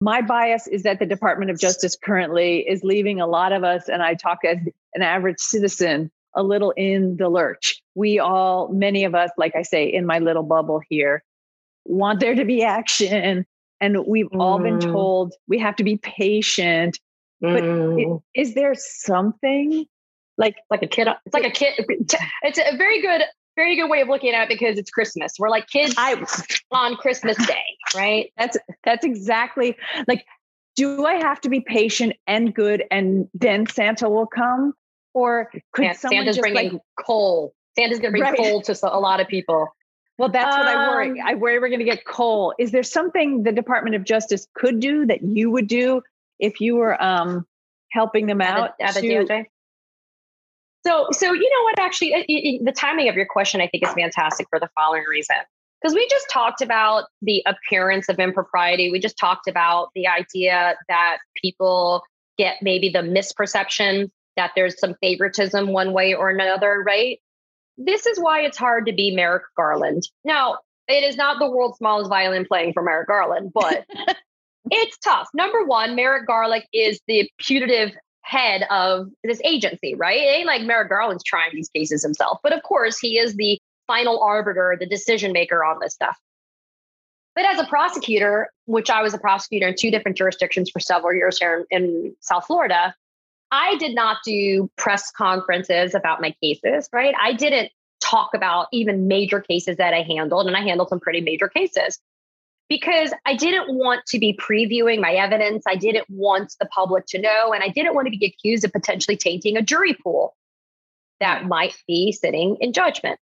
[0.00, 3.88] my bias is that the Department of Justice currently is leaving a lot of us,
[3.88, 4.58] and I talk as
[4.94, 7.82] an average citizen, a little in the lurch.
[7.94, 11.22] We all, many of us, like I say, in my little bubble here,
[11.84, 13.44] want there to be action.
[13.80, 14.40] And we've mm.
[14.40, 14.92] all been mm.
[14.92, 16.98] told we have to be patient.
[17.40, 18.22] But mm.
[18.34, 19.84] is there something
[20.36, 21.08] like like a kid?
[21.26, 21.74] It's like a kid.
[22.42, 23.22] It's a very good,
[23.56, 25.34] very good way of looking at it because it's Christmas.
[25.38, 26.24] We're like kids I,
[26.70, 28.32] on Christmas Day, right?
[28.38, 30.24] That's that's exactly like.
[30.76, 34.74] Do I have to be patient and good, and then Santa will come?
[35.18, 37.52] Or could yeah, Santa's bringing like, coal?
[37.76, 38.38] Santa's going to bring right.
[38.38, 39.66] coal to a lot of people.
[40.16, 41.20] Well, that's um, what I worry.
[41.20, 42.54] Um, I worry we're going to get coal.
[42.56, 46.02] Is there something the Department of Justice could do that you would do
[46.38, 47.44] if you were um,
[47.90, 48.74] helping them out?
[48.80, 49.46] At a, at a DOJ?
[50.86, 51.80] So, so you know what?
[51.80, 55.02] Actually, it, it, the timing of your question, I think, is fantastic for the following
[55.10, 55.36] reason.
[55.82, 58.92] Because we just talked about the appearance of impropriety.
[58.92, 62.04] We just talked about the idea that people
[62.36, 67.18] get maybe the misperception that there's some favoritism one way or another, right?
[67.76, 70.04] This is why it's hard to be Merrick Garland.
[70.24, 73.84] Now, it is not the world's smallest violin playing for Merrick Garland, but
[74.70, 75.28] it's tough.
[75.34, 80.20] Number one, Merrick Garland is the putative head of this agency, right?
[80.20, 83.58] It ain't like Merrick Garland's trying these cases himself, but of course, he is the
[83.88, 86.16] final arbiter, the decision maker on this stuff.
[87.34, 91.14] But as a prosecutor, which I was a prosecutor in two different jurisdictions for several
[91.14, 92.94] years here in, in South Florida,
[93.50, 97.14] I did not do press conferences about my cases, right?
[97.20, 101.20] I didn't talk about even major cases that I handled, and I handled some pretty
[101.20, 101.98] major cases
[102.68, 105.64] because I didn't want to be previewing my evidence.
[105.66, 108.72] I didn't want the public to know, and I didn't want to be accused of
[108.72, 110.36] potentially tainting a jury pool
[111.20, 113.18] that might be sitting in judgment.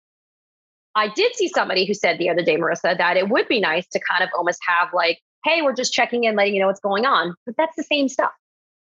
[0.95, 3.87] I did see somebody who said the other day, Marissa, that it would be nice
[3.89, 6.79] to kind of almost have like, hey, we're just checking in, letting you know what's
[6.79, 7.35] going on.
[7.45, 8.31] But that's the same stuff.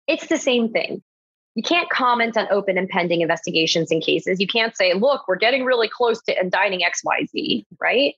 [0.07, 1.03] It's the same thing
[1.55, 4.39] you can't comment on open and pending investigations and cases.
[4.39, 8.13] You can't say, look, we're getting really close to indicting XYZ, right?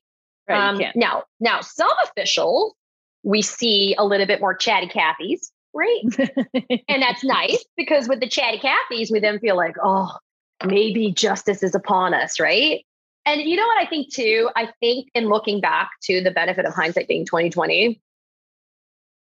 [0.50, 2.74] right um, now, now some officials
[3.24, 6.02] we see a little bit more chatty Cathy's, right?
[6.88, 10.16] and that's nice because with the chatty Cathy's, we then feel like, oh,
[10.66, 12.84] maybe justice is upon us, right?
[13.26, 14.50] And you know what I think too?
[14.56, 18.02] I think in looking back to the benefit of hindsight being 2020,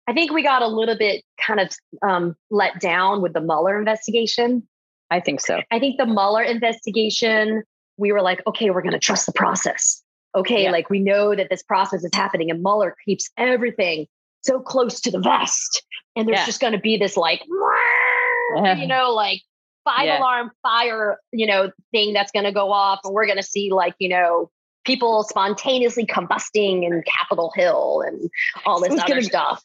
[0.08, 1.70] I think we got a little bit kind of
[2.02, 4.68] um, let down with the Mueller investigation.
[5.12, 5.62] I think so.
[5.72, 7.64] I think the Mueller investigation,
[7.98, 10.02] we were like, okay, we're going to trust the process.
[10.36, 10.72] Okay, yeah.
[10.72, 14.08] like we know that this process is happening, and Mueller keeps everything
[14.42, 15.84] so close to the vest.
[16.16, 16.46] And there's yeah.
[16.46, 19.42] just going to be this like, you know, like
[19.84, 20.20] five yeah.
[20.20, 23.72] alarm fire, you know, thing that's going to go off, and we're going to see
[23.72, 24.50] like, you know,
[24.86, 28.30] people spontaneously combusting in Capitol Hill and
[28.66, 29.64] all this other stuff.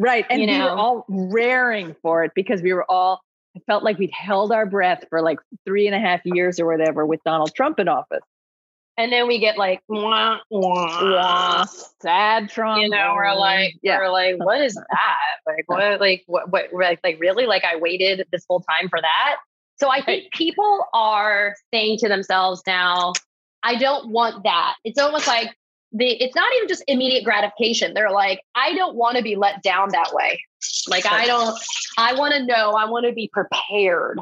[0.00, 0.24] Right.
[0.30, 0.58] And you know?
[0.58, 3.20] we were all raring for it because we were all,
[3.54, 6.66] I felt like we'd held our breath for like three and a half years or
[6.66, 8.22] whatever with Donald Trump in office.
[8.96, 11.64] And then we get like, wah, wah, wah.
[12.00, 12.82] sad Trump.
[12.82, 13.98] You know, we're like, yeah.
[13.98, 15.16] we're like, what is that?
[15.46, 17.46] Like, what, like, what, what, like, like, really?
[17.46, 19.36] Like, I waited this whole time for that.
[19.78, 23.12] So I think people are saying to themselves now,
[23.62, 24.74] I don't want that.
[24.84, 25.50] It's almost like
[25.92, 27.94] the it's not even just immediate gratification.
[27.94, 30.42] They're like, I don't want to be let down that way.
[30.88, 31.58] Like I don't
[31.98, 34.20] I want to know, I want to be prepared.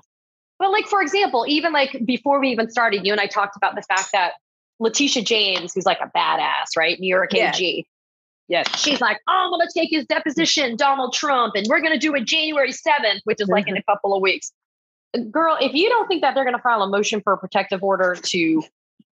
[0.58, 3.74] But like for example, even like before we even started, you and I talked about
[3.74, 4.32] the fact that
[4.80, 6.98] Letitia James, who's like a badass, right?
[6.98, 7.50] New York yeah.
[7.50, 7.86] AG.
[8.48, 8.78] Yes.
[8.78, 12.24] She's like, oh, I'm gonna take his deposition, Donald Trump, and we're gonna do it
[12.24, 13.90] January 7th, which is like in a mm-hmm.
[13.90, 14.52] couple of weeks.
[15.30, 18.14] Girl, if you don't think that they're gonna file a motion for a protective order
[18.14, 18.62] to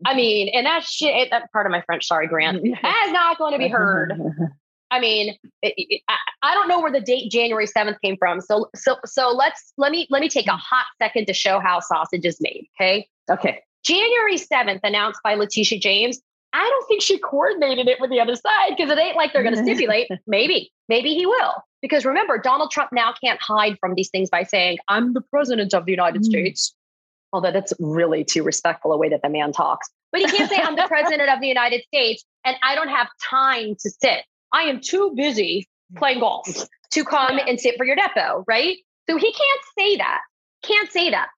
[0.04, 3.04] I mean, and that shit, eh, that part of my French, sorry, Grant, mm, that
[3.06, 4.12] is not going to be heard.
[4.90, 8.40] I mean, it, it, I, I don't know where the date January 7th came from.
[8.40, 10.58] So, so, so let's, let me, let me take a mm.
[10.58, 12.68] hot second to show how sausage is made.
[12.80, 13.08] Okay.
[13.30, 13.62] Okay.
[13.84, 16.20] January 7th, announced by Letitia James.
[16.52, 19.42] I don't think she coordinated it with the other side because it ain't like they're
[19.42, 20.08] going to stipulate.
[20.26, 21.54] Maybe, maybe he will.
[21.82, 25.74] Because remember, Donald Trump now can't hide from these things by saying, I'm the president
[25.74, 26.24] of the United mm.
[26.24, 26.74] States
[27.36, 29.88] although that's really too respectful a way that the man talks.
[30.10, 33.08] But he can't say, I'm the president of the United States and I don't have
[33.28, 34.24] time to sit.
[34.52, 36.48] I am too busy playing golf
[36.92, 38.76] to come and sit for your depo, right?
[39.08, 40.20] So he can't say that.
[40.62, 41.28] Can't say that.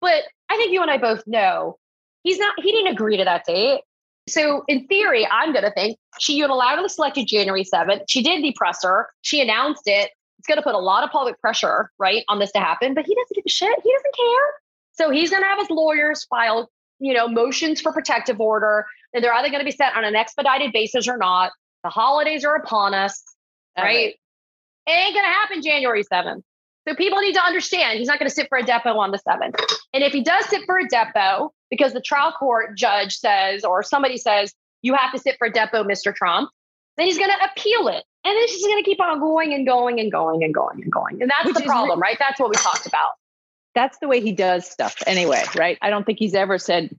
[0.00, 1.78] But I think you and I both know
[2.22, 3.80] he's not, he didn't agree to that date.
[4.28, 8.02] So in theory, I'm going to think she unilaterally selected January 7th.
[8.08, 9.08] She did the presser.
[9.22, 10.10] She announced it.
[10.38, 12.94] It's going to put a lot of public pressure, right, on this to happen.
[12.94, 13.76] But he doesn't give a shit.
[13.82, 14.46] He doesn't care.
[14.98, 19.22] So he's going to have his lawyers file, you know, motions for protective order, and
[19.22, 21.52] they're either going to be set on an expedited basis or not.
[21.84, 23.22] The holidays are upon us,
[23.76, 23.84] right?
[23.84, 24.14] right?
[24.86, 26.42] It ain't going to happen January 7th.
[26.88, 29.18] So people need to understand he's not going to sit for a depo on the
[29.18, 29.60] 7th.
[29.92, 33.82] And if he does sit for a depo because the trial court judge says, or
[33.82, 36.14] somebody says, you have to sit for a depo, Mr.
[36.14, 36.50] Trump,
[36.96, 38.04] then he's going to appeal it.
[38.24, 40.90] And then is going to keep on going and going and going and going and
[40.90, 41.22] going.
[41.22, 42.16] And that's Which the problem, right?
[42.18, 43.12] That's what we talked about.
[43.78, 45.78] That's the way he does stuff anyway, right?
[45.80, 46.98] I don't think he's ever said,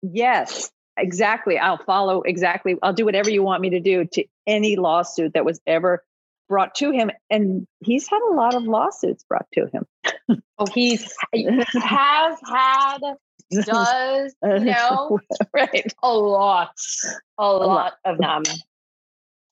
[0.00, 1.58] yes, exactly.
[1.58, 2.76] I'll follow exactly.
[2.84, 6.04] I'll do whatever you want me to do to any lawsuit that was ever
[6.48, 7.10] brought to him.
[7.30, 10.40] And he's had a lot of lawsuits brought to him.
[10.58, 12.98] oh, he's has had,
[13.50, 15.18] does, you know,
[15.52, 15.92] right.
[16.00, 16.76] A lot,
[17.40, 18.44] a, a lot, lot of them.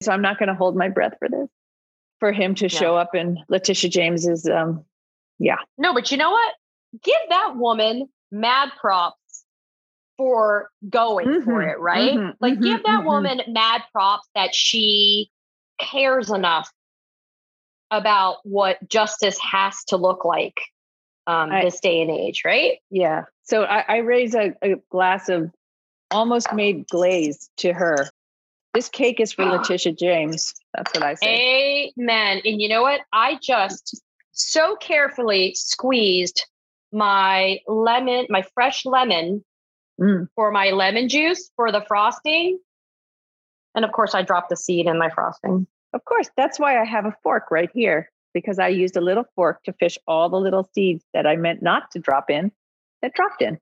[0.01, 1.49] So I'm not going to hold my breath for this,
[2.21, 2.79] for him to yeah.
[2.79, 4.85] show up in Letitia James's, um,
[5.43, 5.57] yeah.
[5.77, 6.55] No, but you know what?
[7.03, 9.45] Give that woman mad props
[10.17, 12.15] for going mm-hmm, for it, right?
[12.15, 13.07] Mm-hmm, like, mm-hmm, give that mm-hmm.
[13.07, 15.31] woman mad props that she
[15.81, 16.71] cares enough
[17.91, 20.61] about what justice has to look like
[21.27, 22.79] um, I, this day and age, right?
[22.89, 23.25] Yeah.
[23.43, 25.51] So I, I raise a, a, glass of
[26.13, 28.09] almost made glaze to her.
[28.75, 30.55] This cake is for Letitia James.
[30.73, 31.93] That's what I say.
[31.99, 32.43] Amen.
[32.45, 33.01] And you know what?
[33.13, 34.01] I just
[34.33, 36.47] so carefully squeezed
[36.93, 39.45] my lemon, my fresh lemon
[40.01, 40.29] mm.
[40.35, 42.59] for my lemon juice for the frosting.
[43.75, 45.67] And of course, I dropped the seed in my frosting.
[45.95, 49.25] Of course, that's why I have a fork right here because I used a little
[49.37, 52.51] fork to fish all the little seeds that I meant not to drop in
[53.03, 53.59] that dropped in.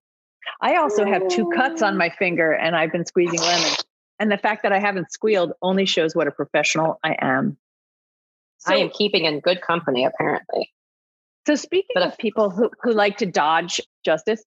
[0.60, 3.72] I also have two cuts on my finger and I've been squeezing lemon.
[4.18, 7.56] And the fact that I haven't squealed only shows what a professional I am.
[8.60, 10.70] So, I am keeping in good company, apparently.
[11.46, 14.44] So, speaking but of if, people who, who like to dodge justice,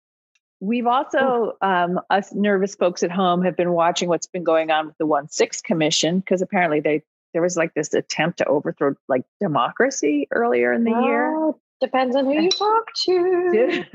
[0.60, 4.88] we've also, um, us nervous folks at home, have been watching what's been going on
[4.88, 8.96] with the 1 6 Commission because apparently they there was like this attempt to overthrow
[9.08, 11.52] like democracy earlier in the well, year.
[11.80, 13.86] Depends on who you talk to.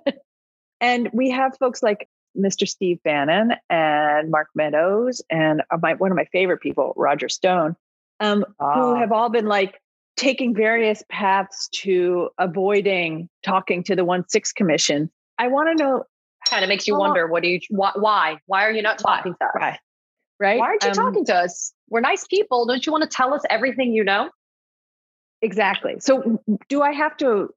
[0.80, 2.68] and we have folks like Mr.
[2.68, 7.76] Steve Bannon and Mark Meadows and uh, my, one of my favorite people, Roger Stone,
[8.20, 8.96] um, who ah.
[8.96, 9.80] have all been like
[10.16, 15.10] taking various paths to avoiding talking to the 1 6 Commission.
[15.38, 16.04] I want to know.
[16.48, 18.36] Kind of makes you wonder what do you, why, why?
[18.46, 19.52] Why are you not talking to us?
[19.54, 19.78] Right.
[20.38, 20.58] Right.
[20.58, 21.72] Why aren't you um, talking to us?
[21.88, 22.66] We're nice people.
[22.66, 24.30] Don't you want to tell us everything you know?
[25.40, 25.96] Exactly.
[26.00, 27.48] So, do I have to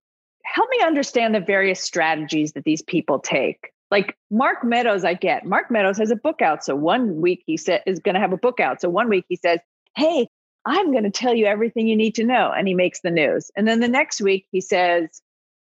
[0.43, 3.71] help me understand the various strategies that these people take?
[3.89, 5.45] Like Mark Meadows, I get.
[5.45, 6.63] Mark Meadows has a book out.
[6.63, 8.81] So one week he said is going to have a book out.
[8.81, 9.59] So one week he says,
[9.95, 10.27] "Hey,
[10.67, 13.49] I'm going to tell you everything you need to know," and he makes the news.
[13.56, 15.21] And then the next week he says,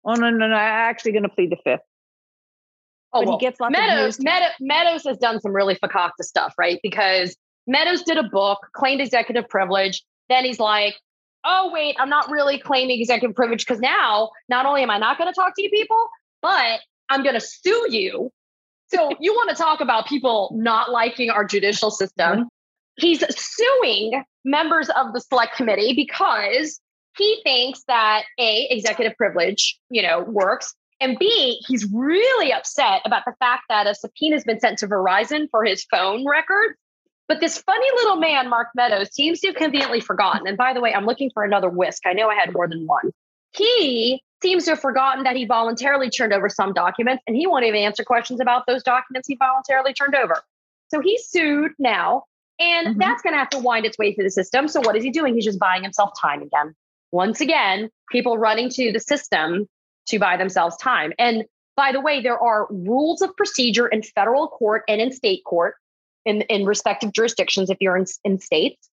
[0.04, 0.54] "Oh no, no, no!
[0.54, 1.80] I'm actually going to plead the fifth.
[3.12, 6.78] Oh, well, he gets lots Meadows, Meadows, Meadows has done some really fakakta stuff, right?
[6.82, 10.02] Because Meadows did a book, claimed executive privilege.
[10.28, 10.94] Then he's like,
[11.44, 15.16] oh, wait, I'm not really claiming executive privilege because now not only am I not
[15.16, 16.08] going to talk to you people,
[16.42, 18.30] but I'm going to sue you.
[18.88, 22.32] So you want to talk about people not liking our judicial system?
[22.32, 22.42] Mm-hmm.
[22.96, 26.80] He's suing members of the select committee because
[27.16, 30.74] he thinks that A, executive privilege, you know, works.
[31.00, 34.88] And B, he's really upset about the fact that a subpoena has been sent to
[34.88, 36.74] Verizon for his phone records
[37.28, 40.46] but this funny little man, Mark Meadows, seems to have conveniently forgotten.
[40.46, 42.06] And by the way, I'm looking for another whisk.
[42.06, 43.12] I know I had more than one.
[43.52, 47.66] He seems to have forgotten that he voluntarily turned over some documents and he won't
[47.66, 50.42] even answer questions about those documents he voluntarily turned over.
[50.88, 52.24] So he's sued now,
[52.58, 52.98] and mm-hmm.
[52.98, 54.68] that's going to have to wind its way through the system.
[54.68, 55.34] So what is he doing?
[55.34, 56.74] He's just buying himself time again.
[57.12, 59.68] Once again, people running to the system
[60.08, 61.12] to buy themselves time.
[61.18, 61.44] And
[61.76, 65.76] by the way, there are rules of procedure in federal court and in state court
[66.24, 68.88] in, in respective jurisdictions if you're in, in states.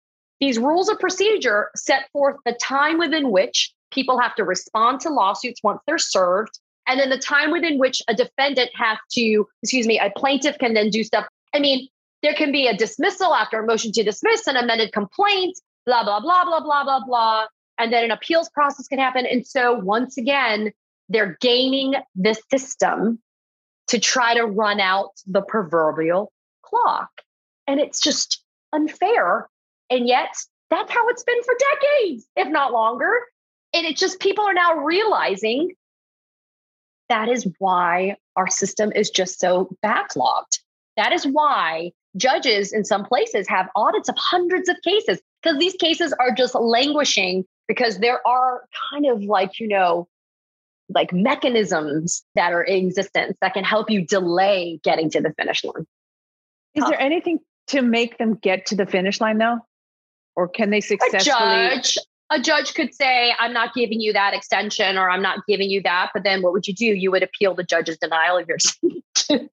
[0.40, 5.11] These rules of procedure set forth the time within which people have to respond to
[5.11, 9.87] lawsuits once they're served, and then the time within which a defendant has to, excuse
[9.87, 11.27] me, a plaintiff can then do stuff.
[11.54, 11.88] I mean,
[12.23, 16.21] there can be a dismissal after a motion to dismiss, an amended complaint, blah, blah,
[16.21, 17.46] blah, blah, blah, blah, blah.
[17.79, 19.25] And then an appeals process can happen.
[19.27, 20.73] And so, once again,
[21.08, 23.21] they're gaming the system
[23.88, 27.10] to try to run out the proverbial clock.
[27.66, 28.42] And it's just
[28.73, 29.48] unfair.
[29.88, 30.29] And yet,
[30.68, 33.12] that's how it's been for decades, if not longer.
[33.73, 35.73] And it's just people are now realizing
[37.08, 40.58] that is why our system is just so backlogged.
[40.96, 45.75] That is why judges in some places have audits of hundreds of cases because these
[45.75, 50.08] cases are just languishing because there are kind of like, you know,
[50.92, 55.63] like mechanisms that are in existence that can help you delay getting to the finish
[55.65, 55.87] line.
[56.75, 57.38] Is there uh, anything
[57.69, 59.58] to make them get to the finish line though?
[60.35, 61.67] Or can they successfully?
[61.67, 61.98] A judge,
[62.31, 65.83] a judge could say, I'm not giving you that extension or I'm not giving you
[65.83, 66.11] that.
[66.13, 66.87] But then what would you do?
[66.87, 68.58] You would appeal the judge's denial of your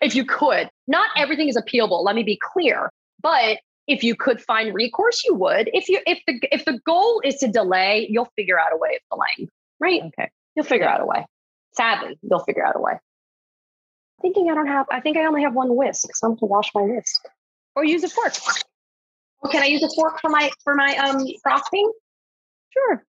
[0.00, 0.68] if you could.
[0.86, 2.90] Not everything is appealable, let me be clear.
[3.20, 5.70] But if you could find recourse, you would.
[5.72, 8.96] If you if the if the goal is to delay, you'll figure out a way
[8.96, 9.50] of delaying.
[9.80, 10.02] Right?
[10.06, 10.30] Okay.
[10.54, 11.24] You'll figure out a way.
[11.72, 12.94] Sadly, you'll figure out a way.
[14.22, 16.46] Thinking I don't have I think I only have one whisk, so I'm going to
[16.46, 17.22] wash my whisk.
[17.74, 18.32] Or use a fork.
[19.42, 21.90] Well, can I use a fork for my for my um frosting?
[22.70, 23.04] Sure.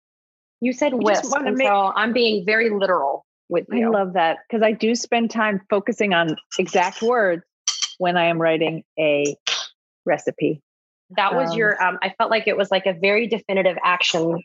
[0.60, 3.86] You said whisk, and make- so I'm being very literal with you.
[3.86, 7.42] I love that because I do spend time focusing on exact words
[7.98, 9.36] when I am writing a
[10.04, 10.62] recipe.
[11.10, 11.82] That was um, your.
[11.82, 14.42] Um, I felt like it was like a very definitive action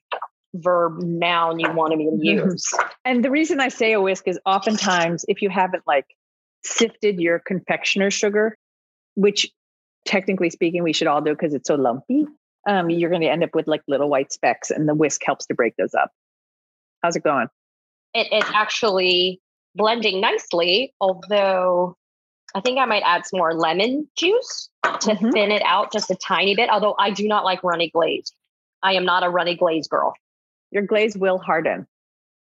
[0.54, 2.74] verb noun you wanted me to use.
[3.06, 6.06] and the reason I say a whisk is oftentimes if you haven't like
[6.64, 8.58] sifted your confectioner sugar,
[9.16, 9.50] which
[10.06, 12.26] technically speaking we should all do because it's so lumpy,
[12.68, 15.48] um, you're going to end up with like little white specks, and the whisk helps
[15.48, 16.12] to break those up.
[17.02, 17.48] How's it going?
[18.14, 19.42] It is actually
[19.76, 21.96] blending nicely, although
[22.54, 25.32] I think I might add some more lemon juice to mm-hmm.
[25.32, 26.70] thin it out just a tiny bit.
[26.70, 28.34] Although I do not like runny glaze.
[28.84, 30.14] I am not a runny glaze girl.
[30.72, 31.88] Your glaze will harden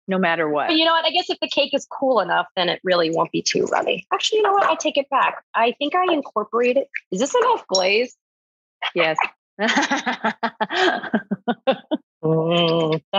[0.08, 0.68] no matter what.
[0.68, 1.06] But you know what?
[1.06, 4.06] I guess if the cake is cool enough, then it really won't be too runny.
[4.14, 4.66] Actually, you know what?
[4.66, 5.44] I take it back.
[5.54, 6.86] I think I incorporated.
[7.12, 8.16] Is this enough glaze?
[8.96, 9.18] Yes.
[9.60, 9.74] that's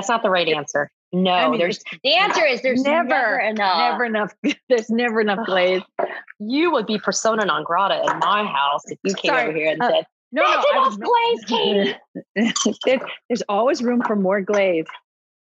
[0.09, 0.91] not the right answer.
[1.12, 3.78] No, I mean, there's the answer is there's never, never enough.
[3.78, 4.34] Never enough.
[4.68, 5.80] There's never enough glaze.
[6.38, 9.48] You would be persona non grata in my house if you came Sorry.
[9.48, 11.96] over here and uh, said, "No, no, enough glaze, Katie."
[13.28, 14.84] there's always room for more glaze.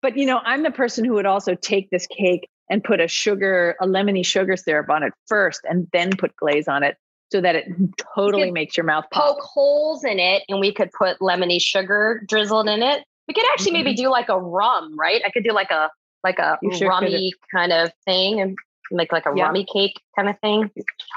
[0.02, 3.08] But you know, I'm the person who would also take this cake and put a
[3.08, 6.98] sugar, a lemony sugar syrup on it first, and then put glaze on it,
[7.32, 7.68] so that it
[8.16, 9.36] totally makes your mouth pop.
[9.36, 13.50] Poke holes in it, and we could put lemony sugar drizzled in it we could
[13.54, 14.04] actually maybe mm-hmm.
[14.04, 15.22] do like a rum, right?
[15.26, 15.90] I could do like a
[16.22, 18.58] like a sure rummy kind of thing and
[18.92, 19.46] make like a yeah.
[19.46, 20.70] rummy cake kind of thing.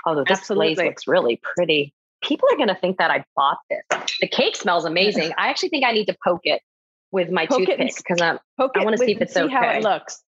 [0.07, 0.77] Although this Absolutely.
[0.77, 1.93] glaze looks really pretty.
[2.23, 3.83] People are gonna think that I bought this.
[4.21, 5.33] The cake smells amazing.
[5.39, 6.63] I actually think I need to poke it
[7.11, 9.53] with my poke toothpick because I'm poke I want to see if it's see okay.
[9.53, 10.23] how it looks.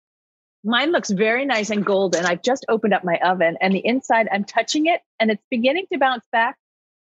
[0.62, 2.26] Mine looks very nice and golden.
[2.26, 5.86] I've just opened up my oven and the inside, I'm touching it and it's beginning
[5.92, 6.56] to bounce back.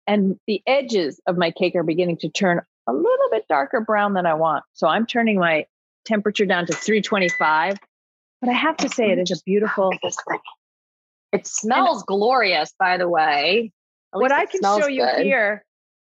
[0.07, 4.13] And the edges of my cake are beginning to turn a little bit darker brown
[4.13, 4.63] than I want.
[4.73, 5.65] So I'm turning my
[6.05, 7.77] temperature down to 325.
[8.41, 9.91] But I have to say, it is a beautiful.
[11.31, 13.71] It smells and, glorious, by the way.
[14.11, 15.23] What I can show you good.
[15.23, 15.65] here,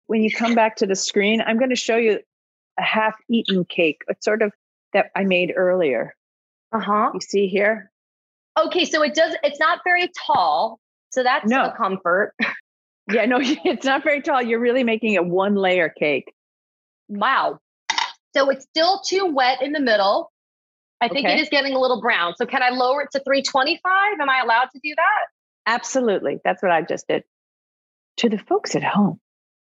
[0.07, 2.21] when you come back to the screen, I'm going to show you
[2.79, 4.53] a half eaten cake, a sort of
[4.93, 6.15] that I made earlier.
[6.73, 7.11] Uh huh.
[7.15, 7.91] You see here?
[8.59, 10.79] Okay, so it does, it's not very tall.
[11.11, 11.67] So that's no.
[11.67, 12.35] a comfort.
[13.13, 14.43] yeah, no, it's not very tall.
[14.43, 16.33] You're really making a one layer cake.
[17.11, 17.59] Wow.
[18.35, 20.31] So it's still too wet in the middle.
[21.01, 21.39] I think okay.
[21.39, 22.35] it is getting a little brown.
[22.37, 24.21] So can I lower it to 325?
[24.21, 25.27] Am I allowed to do that?
[25.67, 26.39] Absolutely.
[26.45, 27.25] That's what I just did.
[28.19, 29.19] To the folks at home,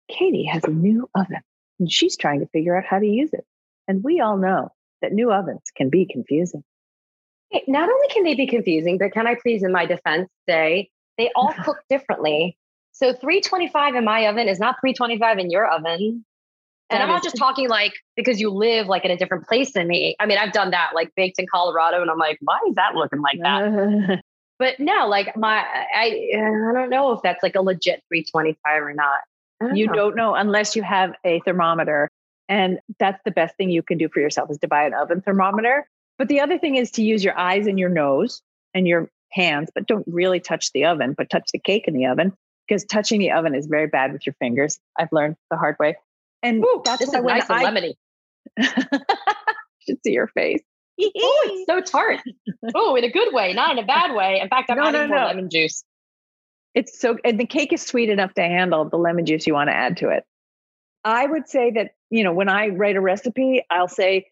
[0.08, 1.40] Katie has a new oven
[1.78, 3.44] and she's trying to figure out how to use it.
[3.88, 4.70] And we all know
[5.02, 6.62] that new ovens can be confusing.
[7.66, 11.30] Not only can they be confusing, but can I please, in my defense, say they
[11.34, 11.64] all uh-huh.
[11.64, 12.56] cook differently.
[12.92, 16.24] So 325 in my oven is not 325 in your oven.
[16.90, 19.86] And I'm not just talking like because you live like in a different place than
[19.86, 20.16] me.
[20.18, 22.94] I mean, I've done that, like baked in Colorado, and I'm like, why is that
[22.94, 24.22] looking like that?
[24.58, 28.92] but no, like my, I, I don't know if that's like a legit 325 or
[28.92, 29.20] not.
[29.60, 29.92] Don't you know.
[29.92, 32.10] don't know unless you have a thermometer,
[32.48, 35.20] and that's the best thing you can do for yourself is to buy an oven
[35.20, 35.86] thermometer.
[36.18, 38.42] But the other thing is to use your eyes and your nose
[38.74, 42.06] and your hands, but don't really touch the oven, but touch the cake in the
[42.06, 42.32] oven
[42.66, 44.78] because touching the oven is very bad with your fingers.
[44.98, 45.96] I've learned the hard way.
[46.42, 47.94] And Ooh, that's this is nice I, and lemony.
[49.86, 50.62] should see your face.
[51.00, 51.08] oh,
[51.46, 52.20] it's so tart.
[52.74, 54.40] oh, in a good way, not in a bad way.
[54.40, 55.26] In fact, I'm no, adding no, more no.
[55.26, 55.84] lemon juice.
[56.74, 59.68] It's so, and the cake is sweet enough to handle the lemon juice you want
[59.68, 60.24] to add to it.
[61.04, 64.26] I would say that, you know, when I write a recipe, I'll say,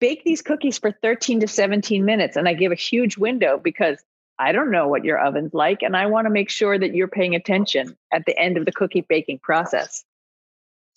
[0.00, 2.36] bake these cookies for 13 to 17 minutes.
[2.36, 4.02] And I give a huge window because
[4.38, 5.82] I don't know what your oven's like.
[5.82, 8.72] And I want to make sure that you're paying attention at the end of the
[8.72, 10.04] cookie baking process.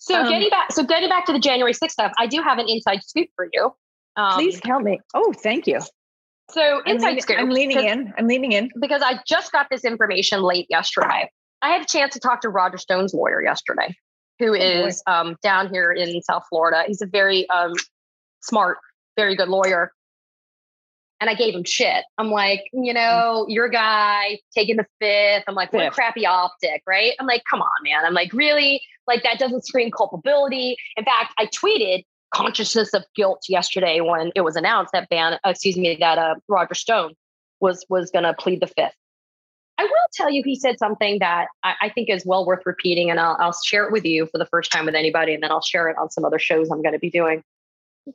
[0.02, 2.58] So um, getting back, so getting back to the January 6th stuff, I do have
[2.58, 3.72] an inside scoop for you.
[4.16, 4.98] Um, please help me.
[5.14, 5.78] Oh, thank you.
[6.50, 7.38] So inside I'm scoop.
[7.38, 8.12] I'm leaning in.
[8.18, 11.30] I'm leaning in because I just got this information late yesterday.
[11.62, 13.94] I had a chance to talk to Roger Stone's lawyer yesterday,
[14.40, 14.54] who oh,
[14.86, 16.82] is um, down here in South Florida.
[16.84, 17.72] He's a very um,
[18.40, 18.78] smart,
[19.16, 19.92] very good lawyer
[21.22, 22.04] and I gave him shit.
[22.18, 22.94] I'm like, you mm.
[22.94, 25.44] know, your guy taking the fifth.
[25.46, 27.12] I'm like, what a crappy optic, right?
[27.20, 28.04] I'm like, come on, man.
[28.04, 28.82] I'm like, really?
[29.06, 30.76] Like that doesn't scream culpability.
[30.96, 32.04] In fact, I tweeted,
[32.34, 36.34] consciousness of guilt yesterday when it was announced that ban, uh, excuse me, that uh,
[36.48, 37.12] Roger Stone
[37.60, 38.96] was was going to plead the fifth.
[39.78, 43.10] I will tell you, he said something that I, I think is well worth repeating,
[43.10, 45.50] and I'll, I'll share it with you for the first time with anybody, and then
[45.50, 47.42] I'll share it on some other shows I'm going to be doing.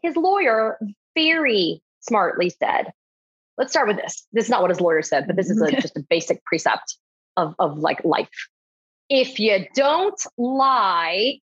[0.02, 0.80] His lawyer
[1.16, 2.92] very smartly said,
[3.58, 4.26] let's start with this.
[4.34, 6.98] This is not what his lawyer said, but this is a, just a basic precept
[7.36, 8.30] of, of like life.
[9.10, 11.40] If you don't lie,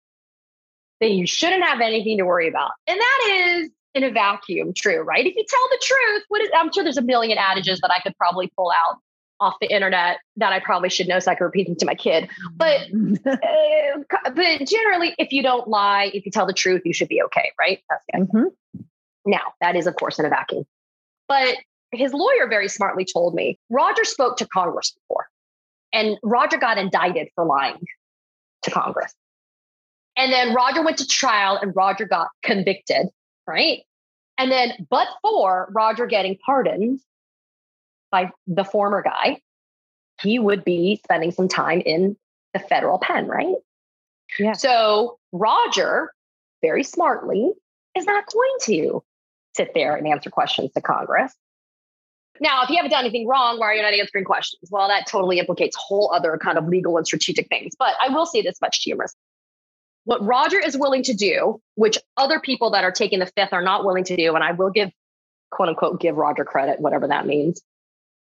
[1.00, 2.72] then you shouldn't have anything to worry about.
[2.86, 5.26] And that is in a vacuum true, right?
[5.26, 8.00] If you tell the truth, what is, I'm sure there's a million adages that I
[8.00, 8.98] could probably pull out
[9.40, 11.94] off the internet that I probably should know so I can repeat them to my
[11.94, 12.28] kid.
[12.54, 12.82] But
[13.26, 17.22] uh, but generally, if you don't lie, if you tell the truth, you should be
[17.22, 17.82] okay, right?
[17.88, 18.48] That's mm-hmm.
[19.26, 20.64] Now, that is, of course, in a vacuum.
[21.28, 21.56] But
[21.92, 25.28] his lawyer very smartly told me Roger spoke to Congress before,
[25.92, 27.80] and Roger got indicted for lying
[28.62, 29.12] to Congress.
[30.16, 33.08] And then Roger went to trial and Roger got convicted,
[33.46, 33.80] right?
[34.38, 37.00] And then, but for Roger getting pardoned
[38.10, 39.40] by the former guy,
[40.20, 42.16] he would be spending some time in
[42.52, 43.54] the federal pen, right?
[44.38, 44.52] Yeah.
[44.52, 46.12] So Roger,
[46.62, 47.52] very smartly,
[47.96, 49.02] is not going to
[49.60, 51.34] sit there and answer questions to Congress.
[52.40, 54.70] Now, if you haven't done anything wrong, why are you not answering questions?
[54.70, 57.74] Well, that totally implicates whole other kind of legal and strategic things.
[57.78, 59.14] But I will say this much to you, Marissa.
[60.04, 63.62] What Roger is willing to do, which other people that are taking the fifth are
[63.62, 64.90] not willing to do, and I will give
[65.50, 67.60] quote unquote give Roger credit, whatever that means.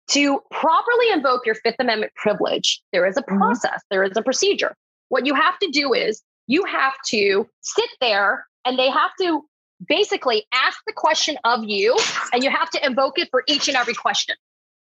[0.09, 3.38] To properly invoke your Fifth Amendment privilege, there is a mm-hmm.
[3.38, 3.88] process, mm-hmm.
[3.89, 4.76] there is a procedure.
[5.09, 9.41] What you have to do is you have to sit there and they have to
[9.88, 11.98] basically ask the question of you
[12.34, 14.36] and you have to invoke it for each and every question.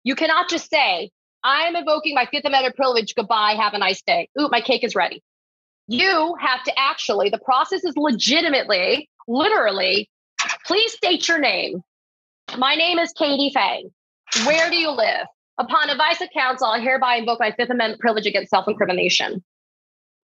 [0.05, 1.11] You cannot just say,
[1.45, 3.15] I am invoking my Fifth Amendment privilege.
[3.15, 3.55] Goodbye.
[3.59, 4.29] Have a nice day.
[4.41, 5.23] Ooh, my cake is ready.
[5.89, 10.09] You have to actually, the process is legitimately, literally,
[10.65, 11.83] please state your name.
[12.57, 13.91] My name is Katie Phang.
[14.47, 15.27] Where do you live?
[15.59, 19.45] Upon advice of counsel, I hereby invoke my Fifth Amendment privilege against self incrimination.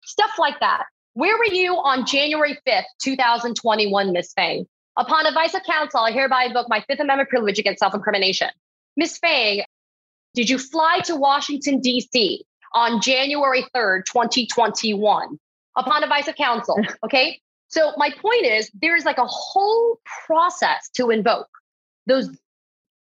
[0.03, 0.85] Stuff like that.
[1.17, 4.35] Where were you on January 5th, 2021, Ms.
[4.37, 4.67] Phang?
[4.97, 8.49] Upon advice of counsel, I hereby invoke my Fifth Amendment privilege against self incrimination.
[8.97, 9.17] Ms.
[9.25, 9.63] Phang,
[10.35, 12.45] did you fly to Washington, D.C.
[12.75, 15.39] on January 3rd, 2021?
[15.75, 16.77] Upon advice of counsel.
[17.03, 17.41] Okay.
[17.69, 21.49] So my point is there is like a whole process to invoke
[22.05, 22.29] those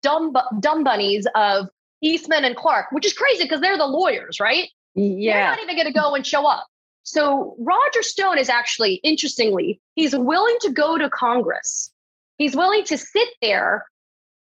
[0.02, 1.68] dumb dumb bunnies of
[2.02, 4.68] Eastman and Clark, which is crazy because they're the lawyers, right?
[4.96, 5.34] Yeah.
[5.34, 6.66] They're not even going to go and show up.
[7.11, 11.90] So Roger Stone is actually, interestingly, he's willing to go to Congress.
[12.38, 13.84] He's willing to sit there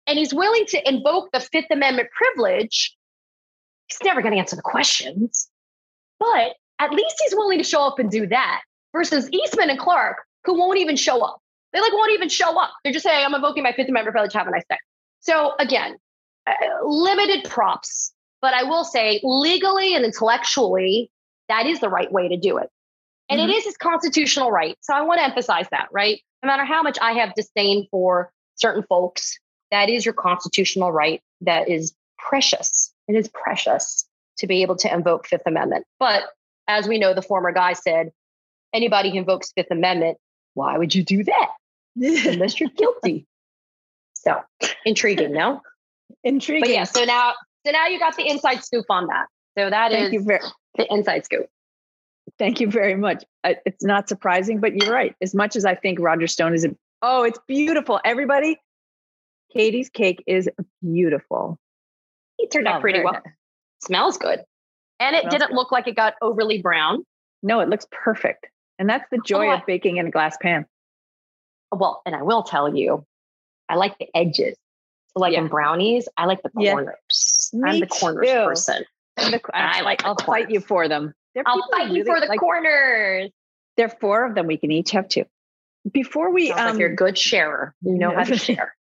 [0.07, 2.95] and he's willing to invoke the Fifth Amendment privilege.
[3.88, 5.49] He's never going to answer the questions,
[6.20, 8.61] but at least he's willing to show up and do that
[8.93, 11.41] versus Eastman and Clark, who won't even show up.
[11.74, 12.72] They like won't even show up.
[12.84, 14.32] They're just saying, I'm invoking my Fifth Amendment privilege.
[14.32, 14.78] Have a nice day.
[15.20, 15.97] So again,
[16.47, 16.53] uh,
[16.86, 21.09] limited props, but I will say legally and intellectually,
[21.50, 22.70] that is the right way to do it.
[23.30, 23.50] And mm-hmm.
[23.50, 24.78] it is his constitutional right.
[24.82, 26.22] So I want to emphasize that, right?
[26.44, 29.38] No matter how much I have disdain for certain folks,
[29.72, 31.22] that is your constitutional right.
[31.41, 32.94] That is precious.
[33.08, 34.06] It is precious
[34.38, 35.86] to be able to invoke Fifth Amendment.
[36.00, 36.24] But
[36.68, 38.12] as we know, the former guy said,
[38.74, 40.18] anybody who invokes Fifth Amendment,
[40.54, 41.50] why would you do that?
[41.96, 43.26] Unless you're guilty.
[44.14, 44.41] So
[44.86, 45.62] intriguing, no?
[46.24, 46.62] Intriguing.
[46.62, 47.34] But yeah, so now
[47.66, 49.28] so now you got the inside scoop on that.
[49.58, 50.39] So that Thank is very,
[50.76, 51.47] the inside scoop.
[52.39, 53.24] Thank you very much.
[53.43, 55.16] It's not surprising, but you're right.
[55.22, 57.99] As much as I think Roger Stone is, a, oh, it's beautiful.
[58.04, 58.58] Everybody,
[59.51, 60.49] Katie's cake is
[60.82, 61.60] beautiful.
[62.39, 63.14] It turned out oh, pretty well.
[63.14, 63.24] Nice.
[63.84, 64.39] Smells good.
[64.99, 65.56] And it Smells didn't good.
[65.56, 67.06] look like it got overly brown.
[67.43, 68.47] No, it looks perfect.
[68.80, 70.66] And that's the joy oh, of baking in a glass pan.
[71.72, 73.06] Well, and I will tell you,
[73.70, 74.56] I like the edges.
[75.10, 75.41] So like yeah.
[75.41, 77.51] in brownies, I like the corners.
[77.54, 77.66] Yeah.
[77.68, 78.34] I'm the corners too.
[78.34, 78.86] person.
[79.18, 80.05] The, I, I like.
[80.05, 81.14] I'll fight you for them.
[81.45, 83.32] I'll fight you for the like, corners.
[83.78, 84.47] There are four of them.
[84.47, 85.26] We can each have two.
[85.91, 87.76] Before we, um, like you're a good sharer.
[87.82, 88.76] You know how to share.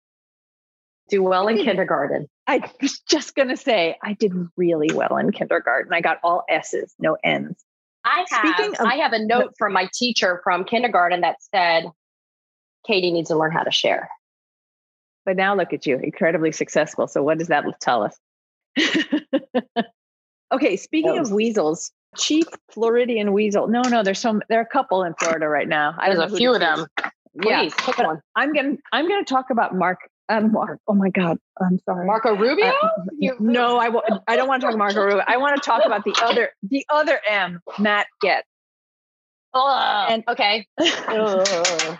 [1.08, 2.28] Do well in kindergarten.
[2.46, 5.92] I was just gonna say I did really well in kindergarten.
[5.92, 7.56] I got all S's, no N's.
[8.04, 8.54] I have.
[8.54, 11.84] Speaking of, I have a note from my teacher from kindergarten that said,
[12.86, 14.08] "Katie needs to learn how to share."
[15.24, 17.06] But now look at you, incredibly successful.
[17.06, 18.16] So what does that tell us?
[20.52, 23.68] okay, speaking of weasels, Chief Floridian weasel.
[23.68, 24.42] No, no, there's some.
[24.48, 25.94] There are a couple in Florida right now.
[25.98, 26.86] I there's a few of them.
[27.40, 29.98] Please, yeah, but I'm gonna I'm gonna talk about Mark.
[30.28, 30.78] Um, Mark.
[30.86, 32.06] Oh my God, I'm sorry.
[32.06, 32.66] Marco Rubio?
[32.66, 35.24] Uh, no, I w- I don't want to talk about Marco Rubio.
[35.26, 38.44] I want to talk about the other the other M, Matt Get.
[39.54, 40.66] Oh, and okay.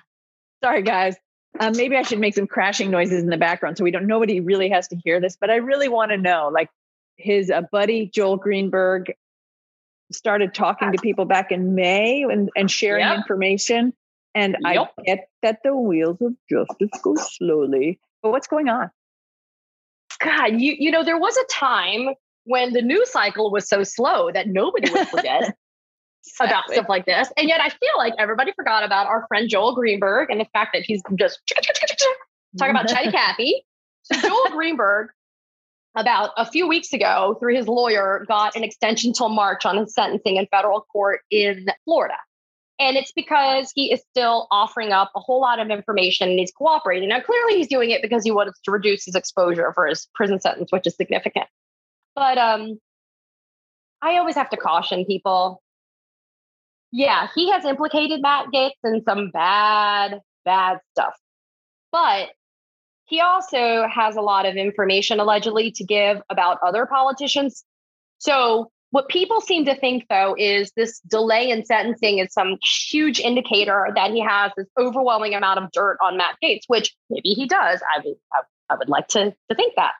[0.62, 1.16] Sorry, guys.
[1.60, 4.06] Um, maybe I should make some crashing noises in the background so we don't.
[4.06, 6.50] Nobody really has to hear this, but I really want to know.
[6.52, 6.68] Like
[7.22, 9.12] his uh, buddy Joel Greenberg
[10.10, 13.94] started talking to people back in May and, and sharing information.
[14.34, 14.92] And yep.
[14.98, 18.00] I get that the wheels of justice go slowly.
[18.22, 18.90] But what's going on?
[20.20, 22.14] God, you you know, there was a time
[22.44, 25.42] when the news cycle was so slow that nobody would forget
[26.26, 26.46] exactly.
[26.46, 27.30] about stuff like this.
[27.36, 30.70] And yet I feel like everybody forgot about our friend Joel Greenberg and the fact
[30.74, 31.40] that he's just
[32.58, 33.64] talking about Chatty Cathy.
[34.04, 35.10] So Joel Greenberg,
[35.94, 39.94] about a few weeks ago, through his lawyer, got an extension till March on his
[39.94, 42.16] sentencing in federal court in Florida.
[42.78, 46.50] And it's because he is still offering up a whole lot of information and he's
[46.50, 47.10] cooperating.
[47.10, 50.40] Now, clearly, he's doing it because he wants to reduce his exposure for his prison
[50.40, 51.46] sentence, which is significant.
[52.14, 52.78] But um,
[54.00, 55.62] I always have to caution people.
[56.90, 61.14] Yeah, he has implicated Matt Gaetz in some bad, bad stuff.
[61.92, 62.30] But
[63.12, 67.64] he also has a lot of information allegedly to give about other politicians.
[68.18, 72.58] So, what people seem to think, though, is this delay in sentencing is some
[72.90, 77.30] huge indicator that he has this overwhelming amount of dirt on Matt Gaetz, which maybe
[77.30, 77.80] he does.
[77.96, 78.16] I would,
[78.68, 79.92] I would like to, to think that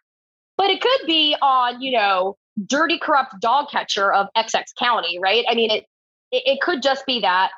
[0.62, 2.36] but it could be on, you know,
[2.66, 5.44] dirty, corrupt dog catcher of XX County, right?
[5.48, 5.86] I mean, it,
[6.30, 7.50] it, it could just be that.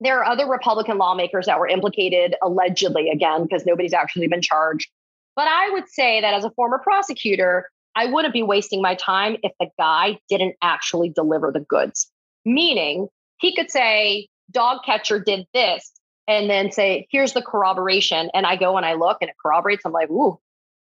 [0.00, 4.90] There are other Republican lawmakers that were implicated allegedly again, because nobody's actually been charged.
[5.36, 9.36] But I would say that as a former prosecutor, I wouldn't be wasting my time
[9.42, 12.10] if the guy didn't actually deliver the goods.
[12.44, 15.92] Meaning, he could say, dog catcher did this,
[16.26, 18.30] and then say, here's the corroboration.
[18.34, 19.82] And I go and I look and it corroborates.
[19.84, 20.38] I'm like, ooh,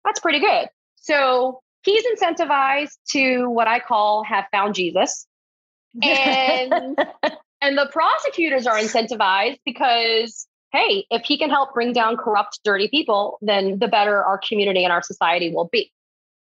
[0.04, 0.68] that's pretty good.
[0.96, 5.26] So he's incentivized to what I call have found Jesus.
[6.00, 6.96] And
[7.61, 12.88] and the prosecutors are incentivized because hey, if he can help bring down corrupt, dirty
[12.88, 15.92] people, then the better our community and our society will be.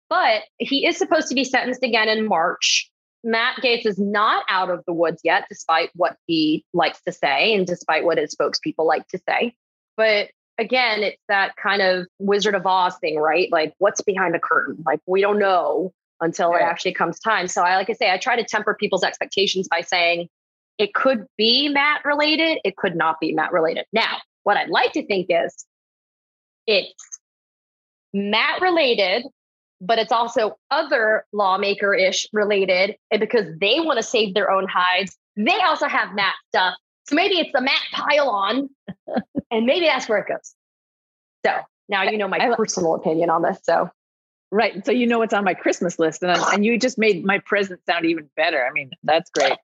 [0.09, 2.89] But he is supposed to be sentenced again in March.
[3.23, 7.53] Matt Gaetz is not out of the woods yet, despite what he likes to say
[7.53, 9.55] and despite what his spokespeople like to say.
[9.95, 13.51] But again, it's that kind of Wizard of Oz thing, right?
[13.51, 14.83] Like, what's behind the curtain?
[14.85, 17.47] Like, we don't know until it actually comes time.
[17.47, 20.27] So, I like I say, I try to temper people's expectations by saying
[20.81, 23.85] it could be Matt related, it could not be Matt related.
[23.93, 25.63] Now, what I'd like to think is
[26.65, 27.19] it's
[28.15, 29.23] Matt related,
[29.79, 32.95] but it's also other lawmaker ish related.
[33.11, 36.73] And because they want to save their own hides, they also have Matt stuff.
[37.07, 38.69] So maybe it's the Matt pile on
[39.51, 40.55] and maybe that's where it goes.
[41.45, 41.53] So
[41.89, 43.59] now you know my I, personal opinion on this.
[43.61, 43.91] So
[44.49, 47.39] right, so you know what's on my Christmas list, and and you just made my
[47.45, 48.65] present sound even better.
[48.65, 49.57] I mean, that's great.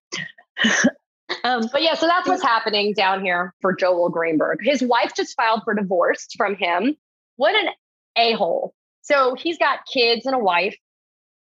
[1.44, 4.60] um, but yeah, so that's what's happening down here for Joel Greenberg.
[4.62, 6.96] His wife just filed for divorce from him.
[7.36, 7.70] What an
[8.16, 8.74] a hole.
[9.02, 10.76] So he's got kids and a wife,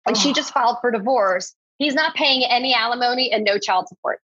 [0.06, 0.18] and oh.
[0.18, 1.54] she just filed for divorce.
[1.78, 4.20] He's not paying any alimony and no child support.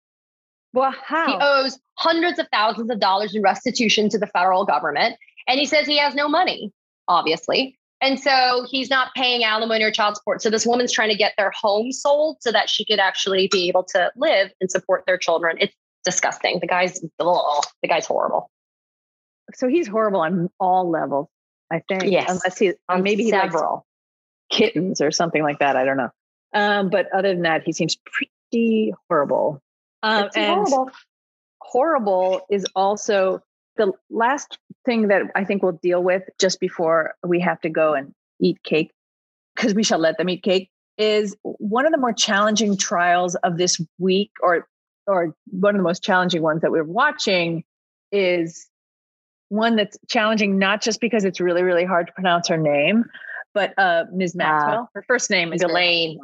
[0.73, 1.27] Well, how?
[1.27, 5.17] He owes hundreds of thousands of dollars in restitution to the federal government.
[5.47, 6.73] And he says he has no money,
[7.09, 7.78] obviously.
[8.01, 10.41] And so he's not paying alimony or child support.
[10.41, 13.69] So this woman's trying to get their home sold so that she could actually be
[13.69, 15.57] able to live and support their children.
[15.61, 15.75] It's
[16.05, 16.61] disgusting.
[16.61, 18.51] The guy's oh, the guy's horrible.
[19.55, 21.29] So he's horrible on all levels,
[21.73, 22.05] I think.
[22.05, 22.31] Yes.
[22.31, 23.85] Unless he on maybe he several
[24.51, 25.77] kittens or something like that.
[25.77, 26.11] I don't know.
[26.55, 29.61] Um, but other than that, he seems pretty horrible.
[30.03, 30.91] Um, and horrible.
[31.61, 33.43] horrible is also
[33.79, 37.95] the last thing that I think we'll deal with just before we have to go
[37.95, 38.93] and eat cake,
[39.57, 43.57] because we shall let them eat cake, is one of the more challenging trials of
[43.57, 44.69] this week, or
[45.07, 47.65] or one of the most challenging ones that we're watching
[48.13, 48.69] is
[49.49, 53.05] one that's challenging not just because it's really really hard to pronounce her name,
[53.55, 54.35] but uh, Ms.
[54.35, 54.39] Ah.
[54.39, 54.83] Maxwell.
[54.83, 56.21] Uh, her first name is Ghislaine.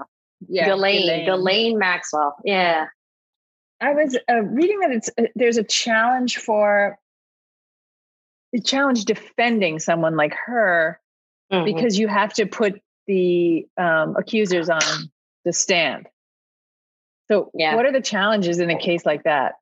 [0.49, 1.27] Yeah, Ghislaine.
[1.27, 2.37] Ghislaine Maxwell.
[2.45, 2.87] Yeah.
[3.81, 6.99] I was uh, reading that it's uh, there's a challenge for
[8.55, 11.01] a challenge defending someone like her
[11.53, 11.65] mm-hmm.
[11.65, 14.81] because you have to put the um, accusers on
[15.45, 16.07] the stand.
[17.29, 17.75] So, yeah.
[17.75, 19.55] what are the challenges in a case like that?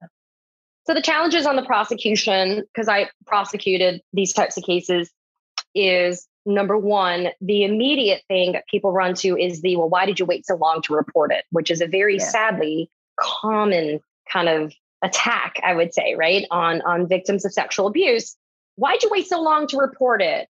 [0.87, 5.11] So, the challenges on the prosecution, because I prosecuted these types of cases,
[5.75, 10.19] is number one, the immediate thing that people run to is the, well, why did
[10.19, 11.45] you wait so long to report it?
[11.51, 12.25] Which is a very yeah.
[12.25, 14.73] sadly common kind of
[15.03, 18.37] attack, I would say, right, on, on victims of sexual abuse.
[18.83, 20.49] Why'd you wait so long to report it?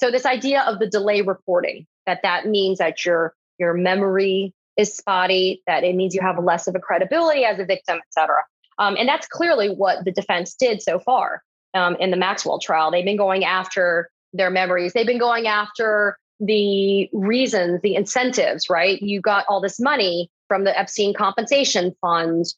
[0.00, 4.94] So this idea of the delay reporting, that that means that your your memory is
[4.94, 8.42] spotty, that it means you have less of a credibility as a victim, et cetera.
[8.78, 11.42] Um, and that's clearly what the defense did so far.
[11.76, 12.90] um, in the Maxwell trial.
[12.90, 14.92] They've been going after their memories.
[14.92, 19.00] They've been going after the reasons, the incentives, right?
[19.00, 22.56] You got all this money from the Epstein compensation funds.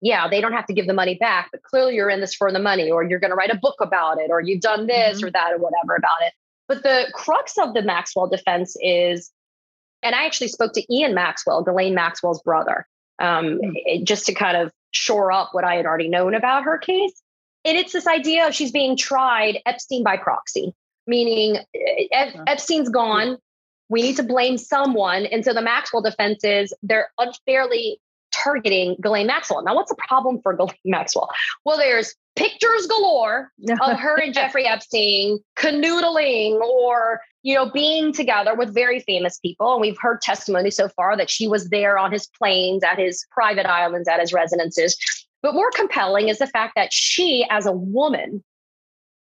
[0.00, 2.52] Yeah, they don't have to give the money back, but clearly you're in this for
[2.52, 5.18] the money, or you're going to write a book about it, or you've done this
[5.18, 5.26] mm-hmm.
[5.26, 6.32] or that, or whatever about it.
[6.68, 9.32] But the crux of the Maxwell defense is,
[10.02, 12.86] and I actually spoke to Ian Maxwell, Ghislaine Maxwell's brother,
[13.18, 14.04] um, mm-hmm.
[14.04, 17.20] just to kind of shore up what I had already known about her case.
[17.64, 20.74] And it's this idea of she's being tried Epstein by proxy,
[21.06, 21.56] meaning
[22.12, 22.44] Ep- uh-huh.
[22.46, 23.38] Epstein's gone.
[23.88, 25.26] We need to blame someone.
[25.26, 28.00] And so the Maxwell defense is they're unfairly
[28.42, 29.62] targeting Ghislaine Maxwell.
[29.62, 31.28] Now, what's the problem for Ghislaine Maxwell?
[31.64, 38.54] Well, there's pictures galore of her and Jeffrey Epstein canoodling or, you know, being together
[38.54, 39.72] with very famous people.
[39.72, 43.26] And we've heard testimony so far that she was there on his planes, at his
[43.30, 44.96] private islands, at his residences.
[45.42, 48.42] But more compelling is the fact that she, as a woman,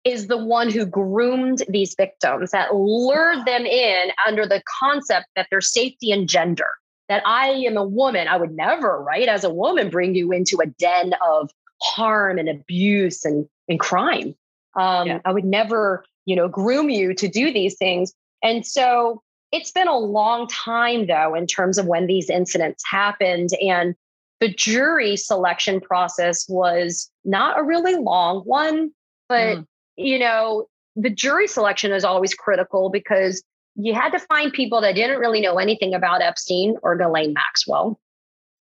[0.05, 5.47] is the one who groomed these victims, that lured them in under the concept that
[5.51, 6.69] their safety and gender.
[7.09, 10.59] That I am a woman, I would never, right, as a woman, bring you into
[10.63, 11.51] a den of
[11.83, 14.35] harm and abuse and, and crime.
[14.75, 15.21] Um, yeah.
[15.25, 18.15] I would never, you know, groom you to do these things.
[18.43, 23.51] And so it's been a long time, though, in terms of when these incidents happened.
[23.61, 23.95] And
[24.41, 28.91] the jury selection process was not a really long one,
[29.29, 29.67] but, mm.
[29.97, 33.43] you know, the jury selection is always critical because
[33.77, 37.99] you had to find people that didn't really know anything about Epstein or Ghislaine Maxwell.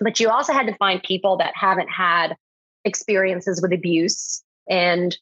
[0.00, 2.36] But you also had to find people that haven't had
[2.84, 4.42] experiences with abuse.
[4.68, 5.16] And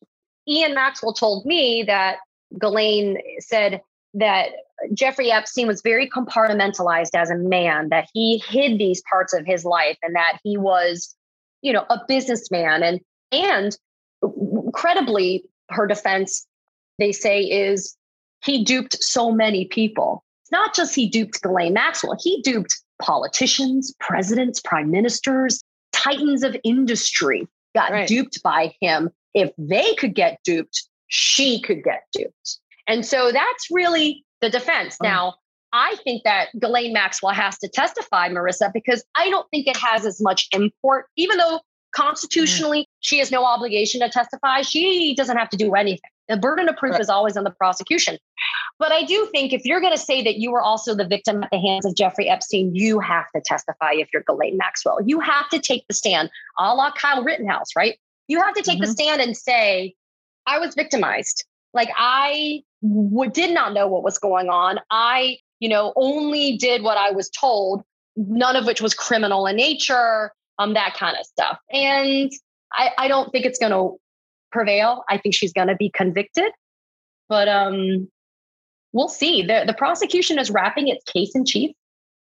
[0.49, 2.18] Ian Maxwell told me that
[2.59, 3.80] Ghislaine said
[4.14, 4.51] that
[4.95, 9.64] Jeffrey Epstein was very compartmentalized as a man, that he hid these parts of his
[9.64, 11.14] life and that he was,
[11.61, 12.83] you know, a businessman.
[12.83, 13.76] And and
[14.72, 16.47] credibly, her defense,
[16.99, 17.97] they say, is
[18.45, 20.24] he duped so many people.
[20.43, 25.62] It's not just he duped Ghislaine Maxwell, he duped politicians, presidents, prime ministers,
[25.93, 28.09] titans of industry got right.
[28.09, 29.11] duped by him.
[29.34, 32.59] If they could get duped, she could get duped.
[32.86, 34.97] And so that's really the defense.
[35.01, 35.07] Oh.
[35.07, 35.34] Now,
[35.72, 40.05] I think that Ghislaine Maxwell has to testify, Marissa, because I don't think it has
[40.05, 41.61] as much import, even though
[41.95, 42.86] constitutionally mm.
[43.03, 44.62] She has no obligation to testify.
[44.62, 46.09] She doesn't have to do anything.
[46.28, 47.00] The burden of proof right.
[47.00, 48.16] is always on the prosecution.
[48.78, 51.42] But I do think if you're going to say that you were also the victim
[51.42, 54.98] at the hands of Jeffrey Epstein, you have to testify if you're Ghislaine Maxwell.
[55.05, 57.98] You have to take the stand, a la Kyle Rittenhouse, right?
[58.28, 58.86] You have to take mm-hmm.
[58.86, 59.94] the stand and say,
[60.46, 61.44] I was victimized.
[61.74, 64.78] Like I w- did not know what was going on.
[64.90, 67.82] I, you know, only did what I was told,
[68.16, 71.59] none of which was criminal in nature, um, that kind of stuff.
[71.70, 72.30] And
[72.73, 73.99] I, I don't think it's going to
[74.51, 75.05] prevail.
[75.09, 76.53] I think she's going to be convicted,
[77.29, 78.09] but um,
[78.93, 79.43] we'll see.
[79.43, 81.73] the The prosecution is wrapping its case in chief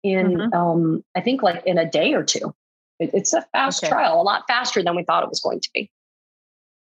[0.04, 0.54] in, mm-hmm.
[0.54, 2.54] um, I think, like in a day or two.
[3.00, 3.92] It, it's a fast okay.
[3.92, 5.92] trial, a lot faster than we thought it was going to be.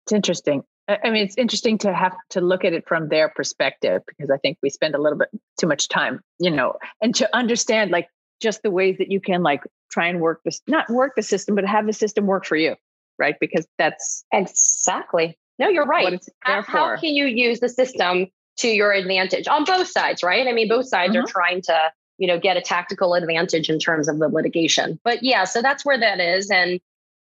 [0.06, 0.64] It's interesting.
[0.88, 4.38] I mean, it's interesting to have to look at it from their perspective because I
[4.38, 5.30] think we spend a little bit
[5.60, 8.08] too much time, you know, and to understand like
[8.39, 11.56] just the ways that you can like try and work this, not work the system,
[11.56, 12.76] but have the system work for you
[13.20, 13.36] right?
[13.39, 15.38] Because that's exactly.
[15.57, 16.24] No, you're right.
[16.41, 20.47] How, how, can you use the system to your advantage on both sides, right?
[20.47, 21.24] I mean, both sides mm-hmm.
[21.24, 24.99] are trying to, you know, get a tactical advantage in terms of the litigation.
[25.03, 26.49] But yeah, so that's where that is.
[26.49, 26.80] And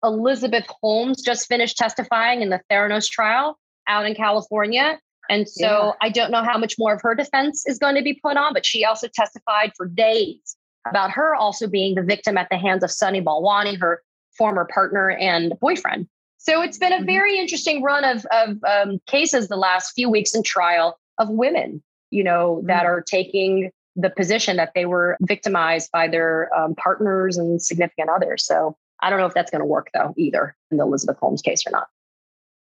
[0.03, 3.57] Elizabeth Holmes just finished testifying in the Theranos trial
[3.87, 4.99] out in California.
[5.29, 5.91] And so yeah.
[6.01, 8.53] I don't know how much more of her defense is going to be put on,
[8.53, 10.55] but she also testified for days
[10.87, 14.01] about her also being the victim at the hands of Sunny Balwani, her
[14.37, 16.07] former partner and boyfriend.
[16.37, 17.05] So it's been a mm-hmm.
[17.05, 21.83] very interesting run of, of um, cases the last few weeks in trial of women,
[22.11, 22.87] you know, that mm-hmm.
[22.87, 28.45] are taking the position that they were victimized by their um, partners and significant others.
[28.45, 31.41] So I don't know if that's going to work though either in the Elizabeth Holmes
[31.41, 31.87] case or not.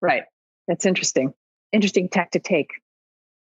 [0.00, 0.24] Right.
[0.66, 1.34] That's interesting.
[1.72, 2.70] Interesting tack to take.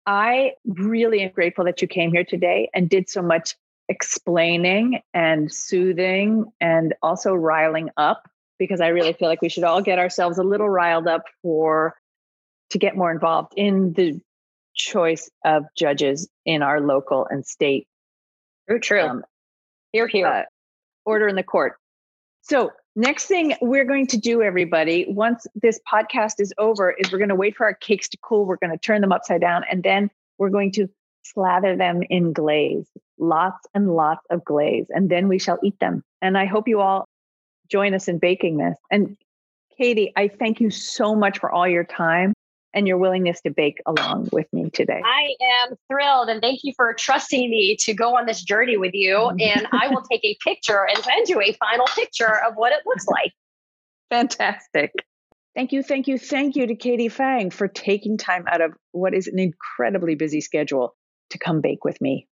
[0.06, 3.56] I really am grateful that you came here today and did so much
[3.88, 8.28] explaining and soothing and also riling up
[8.58, 11.94] because I really feel like we should all get ourselves a little riled up for
[12.70, 14.20] to get more involved in the
[14.74, 17.86] choice of judges in our local and state.
[18.68, 19.02] True, true.
[19.02, 19.24] Um,
[19.92, 20.26] here, here.
[20.26, 20.42] Uh,
[21.04, 21.76] order in the court.
[22.42, 27.18] So, next thing we're going to do, everybody, once this podcast is over, is we're
[27.18, 28.44] going to wait for our cakes to cool.
[28.44, 30.88] We're going to turn them upside down, and then we're going to
[31.22, 32.88] slather them in glaze,
[33.18, 36.02] lots and lots of glaze, and then we shall eat them.
[36.22, 37.06] And I hope you all
[37.70, 38.76] join us in baking this.
[38.90, 39.16] And
[39.76, 42.32] Katie, I thank you so much for all your time.
[42.76, 45.00] and your willingness to bake along with me today.
[45.02, 45.34] I
[45.66, 49.16] am thrilled and thank you for trusting me to go on this journey with you.
[49.16, 49.40] Mm-hmm.
[49.40, 52.80] And I will take a picture and send you a final picture of what it
[52.84, 53.32] looks like.
[54.10, 54.92] Fantastic.
[55.54, 59.14] Thank you, thank you, thank you to Katie Phang for taking time out of what
[59.14, 60.94] is an incredibly busy schedule
[61.30, 62.28] to come bake with me.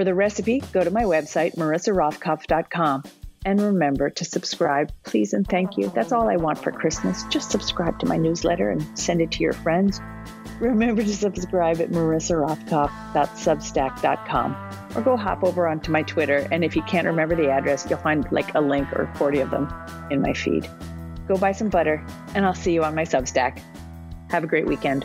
[0.00, 3.04] For the recipe, go to my website, marissarothkopf.com.
[3.44, 5.92] And remember to subscribe, please and thank you.
[5.94, 7.24] That's all I want for Christmas.
[7.24, 10.00] Just subscribe to my newsletter and send it to your friends.
[10.58, 14.56] Remember to subscribe at marissarothkopf.substack.com
[14.96, 16.48] or go hop over onto my Twitter.
[16.50, 19.50] And if you can't remember the address, you'll find like a link or 40 of
[19.50, 19.70] them
[20.10, 20.66] in my feed.
[21.28, 22.02] Go buy some butter,
[22.34, 23.60] and I'll see you on my Substack.
[24.30, 25.04] Have a great weekend.